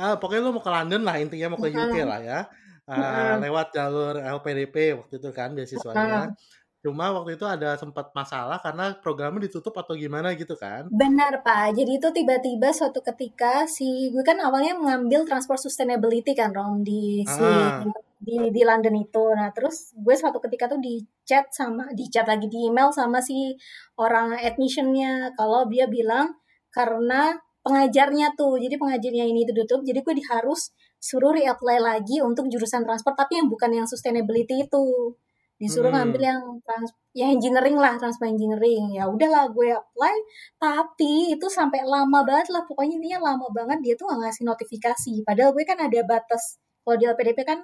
ah 0.00 0.16
pokoknya 0.16 0.42
lo 0.48 0.56
mau 0.56 0.64
ke 0.64 0.72
London 0.72 1.02
lah 1.04 1.20
intinya 1.20 1.52
mau 1.52 1.60
ke 1.60 1.68
UK 1.68 1.92
Mm-mm. 1.92 2.08
lah 2.08 2.20
ya. 2.24 2.40
Ah, 2.88 2.96
Mm-mm. 3.36 3.44
lewat 3.44 3.66
jalur 3.76 4.14
LPDP 4.18 4.96
waktu 4.96 5.14
itu 5.20 5.28
kan 5.30 5.52
beasiswanya. 5.52 6.32
Mm. 6.32 6.34
Cuma 6.80 7.12
waktu 7.12 7.36
itu 7.36 7.44
ada 7.44 7.76
sempat 7.76 8.08
masalah 8.16 8.56
karena 8.64 8.96
programnya 9.04 9.44
ditutup 9.44 9.76
atau 9.76 9.92
gimana 9.92 10.32
gitu 10.32 10.56
kan. 10.56 10.88
Benar 10.88 11.44
Pak, 11.44 11.76
jadi 11.76 12.00
itu 12.00 12.08
tiba-tiba 12.08 12.72
suatu 12.72 13.04
ketika 13.04 13.68
si 13.68 14.08
gue 14.08 14.24
kan 14.24 14.40
awalnya 14.40 14.72
mengambil 14.72 15.28
transport 15.28 15.60
sustainability 15.60 16.32
kan 16.32 16.56
Rom 16.56 16.80
di 16.80 17.20
si 17.28 17.44
Ah, 17.44 17.84
di 18.20 18.52
di 18.52 18.62
London 18.62 18.94
itu. 19.00 19.24
Nah 19.32 19.48
terus 19.56 19.96
gue 19.96 20.12
suatu 20.12 20.38
ketika 20.44 20.68
tuh 20.68 20.78
di 20.78 21.00
chat 21.24 21.48
sama 21.50 21.88
di 21.96 22.04
chat 22.12 22.28
lagi 22.28 22.46
di 22.52 22.68
email 22.68 22.92
sama 22.92 23.24
si 23.24 23.56
orang 23.96 24.36
admissionnya. 24.36 25.32
Kalau 25.34 25.64
dia 25.72 25.88
bilang 25.88 26.36
karena 26.70 27.34
pengajarnya 27.64 28.36
tuh, 28.36 28.56
jadi 28.60 28.76
pengajarnya 28.80 29.24
ini 29.28 29.44
ditutup, 29.44 29.84
jadi 29.84 30.00
gue 30.00 30.14
harus 30.32 30.72
suruh 31.00 31.32
reapply 31.32 31.80
lagi 31.80 32.20
untuk 32.20 32.48
jurusan 32.52 32.84
transport 32.84 33.16
tapi 33.16 33.40
yang 33.40 33.48
bukan 33.48 33.72
yang 33.72 33.86
sustainability 33.88 34.68
itu. 34.68 35.16
Disuruh 35.60 35.92
ngambil 35.92 36.20
mm-mm. 36.24 36.30
yang 36.32 36.42
trans 36.64 36.90
yang 37.12 37.36
engineering 37.36 37.76
lah 37.76 38.00
transport 38.00 38.32
engineering. 38.32 38.96
Ya 38.96 39.04
udahlah 39.08 39.52
gue 39.52 39.76
apply 39.76 40.16
tapi 40.56 41.36
itu 41.36 41.46
sampai 41.52 41.84
lama 41.84 42.24
banget 42.24 42.48
lah. 42.52 42.64
Pokoknya 42.64 42.96
intinya 42.96 43.32
lama 43.32 43.48
banget 43.52 43.78
dia 43.84 43.94
tuh 43.96 44.08
nggak 44.08 44.28
ngasih 44.28 44.44
notifikasi. 44.48 45.12
Padahal 45.28 45.52
gue 45.52 45.64
kan 45.68 45.76
ada 45.80 46.00
batas 46.04 46.60
kalau 46.84 46.96
di 46.96 47.04
LPDP 47.04 47.44
kan 47.44 47.60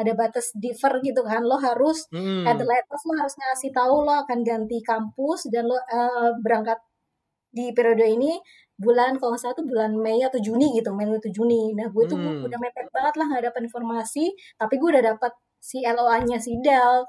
ada 0.00 0.12
batas 0.14 0.50
differ 0.54 0.98
gitu 1.00 1.20
kan. 1.22 1.42
Lo 1.42 1.56
harus 1.58 2.08
at 2.44 2.56
the 2.56 2.64
latest 2.64 3.04
lo 3.04 3.14
harus 3.14 3.34
ngasih 3.36 3.70
tahu 3.70 3.94
lo 4.02 4.14
akan 4.18 4.38
ganti 4.42 4.80
kampus 4.80 5.46
dan 5.48 5.64
lo 5.64 5.76
eh, 5.76 6.30
berangkat 6.38 6.80
di 7.50 7.74
periode 7.74 8.06
ini 8.06 8.32
bulan 8.74 9.18
kalau 9.18 9.34
nggak 9.34 9.42
salah 9.42 9.52
tuh 9.52 9.66
bulan 9.66 9.92
Mei 9.94 10.22
atau 10.22 10.38
Juni 10.38 10.72
gitu 10.72 10.90
Mei 10.90 11.04
atau 11.04 11.28
Juni. 11.28 11.74
Nah 11.74 11.86
gue 11.86 12.04
tuh 12.06 12.16
bu- 12.16 12.38
Mm. 12.40 12.46
udah 12.48 12.58
mepet 12.58 12.86
banget 12.90 13.14
lah 13.14 13.26
nggak 13.28 13.44
dapat 13.48 13.60
informasi 13.66 14.24
tapi 14.56 14.74
gue 14.80 14.88
udah 14.94 15.04
dapat 15.12 15.32
si 15.60 15.84
LOA-nya 15.84 16.38
si 16.40 16.56
Del. 16.64 17.04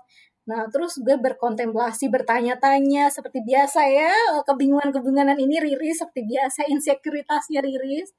Nah 0.50 0.66
terus 0.68 1.00
gue 1.00 1.16
berkontemplasi 1.16 2.10
bertanya-tanya 2.10 3.08
seperti 3.08 3.40
biasa 3.46 3.82
ya 3.88 4.12
kebingungan-kebingungan 4.44 5.38
ini 5.38 5.62
Riris 5.62 6.02
seperti 6.02 6.26
biasa 6.28 6.68
insekuritasnya 6.68 7.62
Riris. 7.62 8.10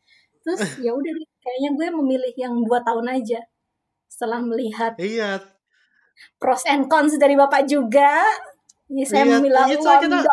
Terus 0.41 0.63
ya 0.81 0.91
udah 0.91 1.13
kayaknya 1.39 1.71
gue 1.77 1.87
memilih 1.93 2.33
yang 2.39 2.55
dua 2.63 2.81
tahun 2.81 3.07
aja 3.11 3.39
setelah 4.23 4.39
melihat 4.39 4.95
Iya, 5.03 5.43
pros 6.39 6.63
and 6.71 6.87
cons 6.87 7.19
dari 7.19 7.35
bapak 7.35 7.67
juga 7.67 8.23
ya 8.93 9.05
saya 9.09 9.25
iya, 9.27 9.37
memilih 9.43 9.67
iya, 9.73 9.77
soalnya 9.83 10.21
kita, 10.23 10.33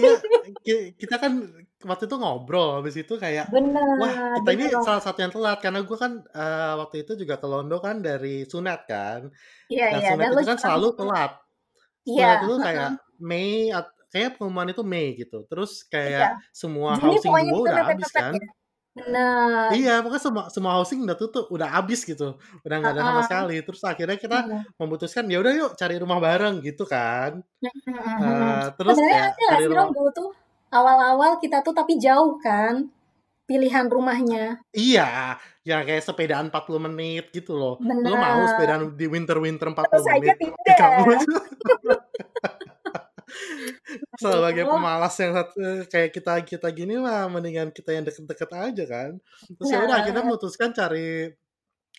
iya, 0.00 0.16
ki- 0.66 0.88
kita 0.98 1.16
kan 1.22 1.32
waktu 1.86 2.04
itu 2.08 2.16
ngobrol, 2.18 2.80
habis 2.80 2.96
itu 2.98 3.14
kayak, 3.20 3.46
wah 3.52 3.54
benar 3.54 4.34
kita 4.40 4.50
ini 4.56 4.64
salah 4.82 5.02
satu 5.04 5.18
yang 5.22 5.30
telat 5.30 5.58
karena 5.60 5.84
gue 5.84 5.98
kan 6.00 6.12
eh, 6.34 6.72
waktu 6.82 6.96
itu 7.04 7.12
juga 7.20 7.36
ke 7.38 7.46
Londo 7.46 7.78
kan 7.78 8.00
dari 8.00 8.42
Sunat 8.48 8.88
kan. 8.88 9.28
Iya 9.70 9.86
Nah 9.92 10.00
iya 10.00 10.10
Sunat 10.10 10.24
dan 10.24 10.32
itu 10.34 10.46
kan 10.50 10.58
selalu 10.58 10.88
telat. 10.98 11.32
iya 12.08 12.26
Sunat 12.26 12.38
itu 12.42 12.54
kayak 12.64 12.90
Mei, 13.20 13.52
kayak 14.12 14.30
pengumuman 14.40 14.68
itu 14.72 14.82
Mei 14.82 15.06
gitu. 15.20 15.38
Terus 15.52 15.84
iya 15.84 15.92
kayak 15.92 16.26
semua 16.50 16.90
Juni 16.96 17.16
housing 17.20 17.32
kita 17.36 17.60
udah 17.60 17.84
habis 17.92 18.10
kan. 18.10 18.32
ya 18.32 18.48
Iya, 19.76 20.00
pokoknya 20.00 20.22
semua 20.24 20.44
semua 20.48 20.72
housing 20.80 21.04
udah 21.04 21.16
tutup, 21.20 21.46
udah 21.52 21.68
habis 21.68 22.00
gitu, 22.02 22.40
udah 22.64 22.76
nggak 22.80 22.92
ada 22.96 23.02
sama 23.04 23.20
sekali. 23.28 23.56
Terus 23.60 23.82
akhirnya 23.84 24.16
kita 24.16 24.38
Iya. 24.48 24.60
memutuskan 24.80 25.24
ya 25.28 25.38
udah 25.44 25.52
yuk 25.52 25.70
cari 25.76 25.96
rumah 26.00 26.16
bareng 26.16 26.64
gitu 26.64 26.88
kan. 26.88 27.44
Eh, 27.60 28.64
terus 28.80 28.96
sebenarnya 28.96 29.20
nggak 29.30 29.50
cari 29.52 29.62
sih 29.62 29.68
rumah 29.68 29.88
dulu 29.92 30.10
tuh 30.12 30.30
awal-awal 30.72 31.30
kita 31.38 31.60
tuh 31.60 31.72
tapi 31.72 32.00
jauh 32.00 32.40
kan 32.40 32.88
pilihan 33.46 33.86
rumahnya 33.86 34.58
Iya, 34.74 35.38
ya 35.62 35.76
kayak 35.86 36.02
sepedaan 36.02 36.50
40 36.50 36.82
menit 36.82 37.30
gitu 37.30 37.54
loh. 37.54 37.78
Lo 37.78 38.16
mau 38.18 38.42
sepedaan 38.48 38.96
di 38.98 39.06
winter-winter 39.06 39.70
40 39.70 39.86
terus 39.86 40.06
menit 40.10 40.36
tidak? 40.40 40.78
Sebagai 44.16 44.64
Aduh. 44.64 44.72
pemalas 44.78 45.14
yang 45.18 45.32
satu, 45.34 45.58
kayak 45.90 46.10
kita 46.14 46.32
kita 46.46 46.68
gini 46.70 46.94
mah 46.98 47.26
mendingan 47.28 47.68
kita 47.74 47.90
yang 47.92 48.04
deket-deket 48.06 48.50
aja 48.54 48.84
kan. 48.86 49.10
Terus 49.50 49.68
ya 49.68 49.78
udah 49.82 49.96
akhirnya 50.02 50.22
nah 50.22 50.26
memutuskan 50.30 50.70
cari 50.72 51.30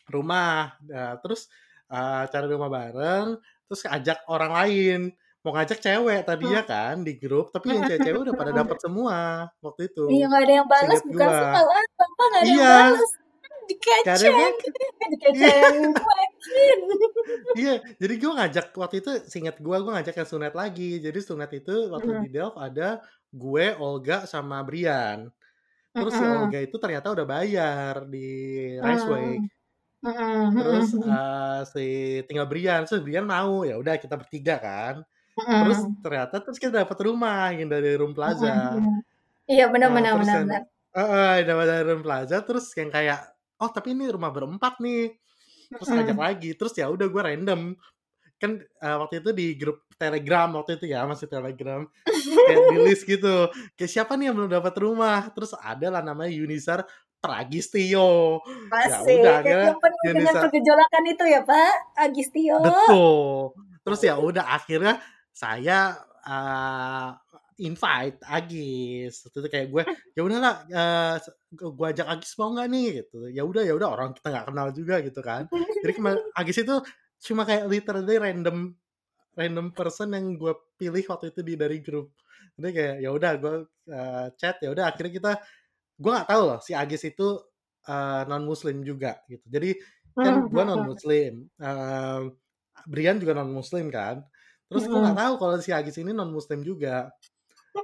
rumah. 0.08 0.76
Nah, 0.88 1.20
terus 1.20 1.52
uh, 1.92 2.24
cari 2.32 2.48
rumah 2.48 2.70
bareng, 2.72 3.28
terus 3.68 3.82
ajak 3.86 4.24
orang 4.32 4.52
lain. 4.56 5.02
Mau 5.46 5.56
ngajak 5.56 5.80
cewek 5.80 6.28
tadinya 6.28 6.60
kan 6.66 7.08
di 7.08 7.16
grup, 7.16 7.56
tapi 7.56 7.72
yang 7.72 7.88
cewek-cewek 7.88 8.20
udah 8.20 8.36
pada 8.42 8.52
dapet 8.52 8.78
semua 8.84 9.48
waktu 9.63 9.88
itu. 9.88 10.04
iya 10.12 10.26
nggak 10.28 10.44
ada 10.44 10.54
yang 10.60 10.68
balas 10.68 11.00
bukan 11.08 11.28
sih 11.28 11.46
malah 11.56 11.88
bapak 11.96 12.26
nggak 12.28 12.42
ada 12.44 12.48
yang 12.52 12.58
Iya, 12.60 12.68
balas 12.68 13.12
yang 13.16 13.16
dikeceng. 13.69 14.53
Iya, 15.36 15.51
dikeceng 15.51 15.75
cuekin 15.99 16.80
iya. 17.60 17.71
Jadi 18.01 18.13
gue 18.21 18.32
ngajak 18.38 18.65
waktu 18.82 18.95
itu, 19.03 19.10
seinget 19.32 19.58
gue, 19.65 19.77
gue 19.84 19.91
ngajak 19.95 20.15
yang 20.21 20.30
sunat 20.34 20.53
lagi. 20.62 20.84
Jadi 21.06 21.19
sunat 21.30 21.51
itu 21.60 21.71
waktu 21.95 22.12
di 22.21 22.27
Delft 22.36 22.58
ada 22.65 22.84
gue, 23.34 23.65
Olga, 23.84 24.15
sama 24.34 24.58
Brian. 24.67 25.19
Terus 25.97 26.13
si 26.19 26.25
Heeh. 26.25 26.30
Olga 26.30 26.60
itu 26.65 26.75
ternyata 26.84 27.08
udah 27.15 27.27
bayar 27.30 27.95
di 28.13 28.19
Raceway. 28.86 29.41
Heeh. 30.03 30.51
Mhm 30.53 30.58
Terus, 30.58 30.97
eee, 30.97 31.60
si 31.73 31.86
tinggal 32.25 32.49
Brian, 32.49 32.82
terus 32.89 33.06
Brian 33.06 33.30
mau, 33.30 33.62
ya 33.62 33.77
udah 33.77 33.93
kita 34.01 34.17
bertiga 34.17 34.58
kan. 34.58 34.95
Terus 35.60 35.89
ternyata 36.03 36.41
terus 36.43 36.58
kita 36.62 36.84
dapet 36.86 36.97
rumah 37.03 37.51
yang 37.56 37.69
dari 37.71 37.95
Room 37.99 38.13
Plaza. 38.17 38.82
Iya, 39.51 39.65
Nah, 39.84 39.93
yang 39.99 40.10
bener. 40.13 40.67
heeh, 40.97 41.34
dapet 41.47 41.65
dari 41.71 41.84
Room 41.89 42.01
Plaza 42.06 42.38
terus 42.47 42.67
yang 42.80 42.91
kayak, 42.93 43.37
"Oh, 43.62 43.70
tapi 43.70 43.93
ini 43.98 44.10
rumah 44.10 44.30
berempat 44.34 44.80
nih." 44.82 45.13
Terus 45.67 45.88
ngajak 45.91 46.15
lagi, 46.15 46.50
terus 46.56 46.74
ya 46.80 46.88
udah 46.88 47.08
gue 47.12 47.22
random. 47.22 47.76
Kan, 48.38 48.62
eee, 48.62 48.96
waktu 49.02 49.20
itu 49.20 49.30
di 49.34 49.48
grup 49.58 49.84
Telegram 49.98 50.48
waktu 50.56 50.78
itu 50.78 50.93
ya, 50.93 51.04
masih 51.10 51.26
Telegram. 51.28 51.84
Kayak 52.48 52.63
di 52.70 52.78
list 52.86 53.04
gitu, 53.04 53.50
kayak 53.76 53.91
siapa 53.91 54.13
nih 54.15 54.30
yang 54.30 54.36
belum 54.38 54.52
dapat 54.54 54.78
rumah, 54.78 55.28
terus 55.34 55.58
ada 55.58 55.89
lah 55.89 56.06
namanya 56.06 56.30
Yunisar 56.32 56.86
Pragistio. 57.17 58.39
Ya 58.70 59.02
udah 59.02 59.34
akhirnya 59.41 59.74
penuh 59.76 60.02
dengan 60.13 60.34
pergejolakan 60.38 61.04
itu 61.10 61.24
ya, 61.26 61.41
Pak, 61.43 61.74
Agistio. 61.98 62.58
Betul. 62.62 63.58
Terus 63.84 64.00
ya 64.06 64.15
udah 64.22 64.46
akhirnya 64.54 65.02
saya, 65.34 65.98
eee, 66.24 67.08
invite 67.62 68.20
Agis. 68.26 69.26
Itu 69.28 69.39
kayak 69.50 69.67
gue, 69.74 69.84
"Ya 70.17 70.22
udahlah, 70.26 70.56
eee, 70.70 71.15
se 71.24 71.30
gue 71.58 71.88
ajak 71.91 72.08
Agis 72.08 72.32
mau 72.39 72.54
nggak 72.54 72.67
nih?" 72.74 72.86
Gitu. 73.04 73.17
Ya 73.34 73.43
udah 73.48 73.62
ya 73.65 73.74
udah, 73.78 73.89
orang 73.93 74.12
kita 74.17 74.28
nggak 74.34 74.46
kenal 74.52 74.67
juga 74.76 74.96
gitu 75.06 75.20
kan. 75.26 75.43
Jadi 75.84 75.93
Agis 76.38 76.58
itu 76.63 76.76
cuma 77.28 77.43
kayak 77.50 77.65
literally 77.70 78.15
random 78.22 78.58
random 79.38 79.67
person 79.78 80.13
yang 80.17 80.36
gue 80.41 80.54
pilih 80.80 81.04
waktu 81.10 81.30
itu 81.34 81.41
di 81.46 81.54
dari 81.60 81.78
grup. 81.86 82.13
Jadi 82.58 82.70
kayak 82.74 82.96
ya 83.06 83.10
udah 83.13 83.32
gue, 83.41 83.54
eee, 83.89 84.26
chat, 84.39 84.56
ya 84.65 84.70
udah 84.74 84.86
akhirnya 84.93 85.13
kita 85.17 85.32
gue 86.02 86.12
nggak 86.13 86.30
tahu 86.30 86.41
loh 86.50 86.60
si 86.63 86.72
Agis 86.78 87.04
itu, 87.10 87.28
eee, 87.88 88.22
non-muslim 88.30 88.78
juga 88.86 89.22
gitu. 89.32 89.46
Jadi 89.50 89.70
kan 90.24 90.34
gue 90.50 90.63
mhm. 90.65 90.67
non-muslim, 90.67 91.34
eee, 91.62 92.22
Brian 92.89 93.17
juga 93.22 93.34
non-muslim 93.38 93.89
kan. 93.93 94.24
Terus 94.70 94.86
gue 94.91 95.00
nggak 95.04 95.17
tahu 95.17 95.34
kalau 95.41 95.56
si 95.63 95.72
Agis 95.76 95.98
ini 96.02 96.12
non-muslim 96.15 96.62
juga. 96.65 97.10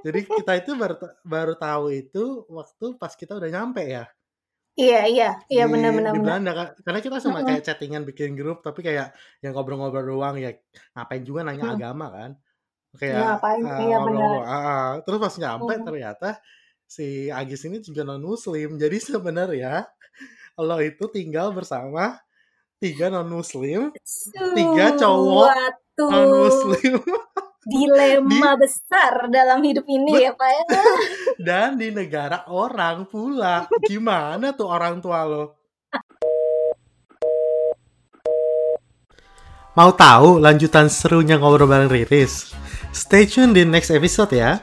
Jadi 0.02 0.18
kita 0.36 0.52
itu 0.60 0.70
baru 0.74 0.96
baru 1.22 1.54
tahu 1.54 1.84
itu 1.94 2.44
waktu 2.50 2.84
pas 3.00 3.12
kita 3.14 3.38
udah 3.38 3.50
nyampe 3.52 3.82
ya. 3.86 4.04
Iya 4.80 4.96
iya 5.12 5.24
iya, 5.52 5.62
bener 5.72 5.90
Di. 5.96 6.18
Belanda 6.24 6.50
karena 6.84 7.00
kita 7.04 7.16
Mhm. 7.24 7.48
kayak 7.48 7.62
chatting-an 7.66 8.02
bikin 8.08 8.34
grup, 8.38 8.60
tapi 8.66 8.80
kayak 8.86 9.14
yang 9.44 9.52
ngobrol-ngobrol 9.54 10.04
doang 10.18 10.36
ya, 10.42 10.50
ngapain 10.96 11.22
juga 11.28 11.40
nanya 11.46 11.64
Mhm. 11.64 11.78
agama 11.78 12.06
kan. 12.10 12.30
Iya, 13.10 13.20
Kayak, 13.20 13.26
ngapain 13.26 13.64
eee, 13.64 13.82
iya 13.82 13.94
ngobrol-ngobrol 14.00 14.44
heeh, 14.48 14.86
terus 15.06 15.18
pas 15.24 15.34
nyampe 15.42 15.74
Mhm. 15.76 15.86
ternyata 15.86 16.28
si 16.88 17.28
Agis 17.32 17.62
ini 17.68 17.78
juga 17.84 18.02
non-muslim. 18.08 18.68
Jadi 18.82 18.96
sebenarnya 19.02 19.86
lo 20.60 20.78
itu 20.82 21.04
tinggal 21.12 21.52
bersama 21.56 22.20
3 22.82 23.08
non-muslim, 23.12 23.92
3 24.56 24.94
Su 24.94 24.94
cowok 24.96 25.50
waduh, 26.06 26.74
non-muslim 27.64 28.28
di 28.28 28.36
dilema 28.36 28.52
besar 28.60 29.12
dalam 29.32 29.60
hidup 29.64 29.86
ini 29.88 30.12
ya, 30.20 30.32
Pak, 30.36 30.50
ya. 30.52 30.64
dan 31.46 31.80
di 31.80 31.88
negara 31.90 32.44
orang 32.48 33.08
pula. 33.08 33.68
Gimana 33.88 34.52
tuh 34.52 34.68
orang 34.68 35.00
tua 35.00 35.24
lo? 35.24 35.44
Mau 39.74 39.90
tahu 39.90 40.38
lanjutan 40.38 40.86
serunya 40.86 41.34
ngobrol 41.34 41.66
bareng 41.66 41.90
Riris? 41.90 42.54
Stay 42.94 43.26
tune 43.26 43.50
di 43.50 43.66
next 43.66 43.90
episode 43.90 44.30
ya. 44.30 44.62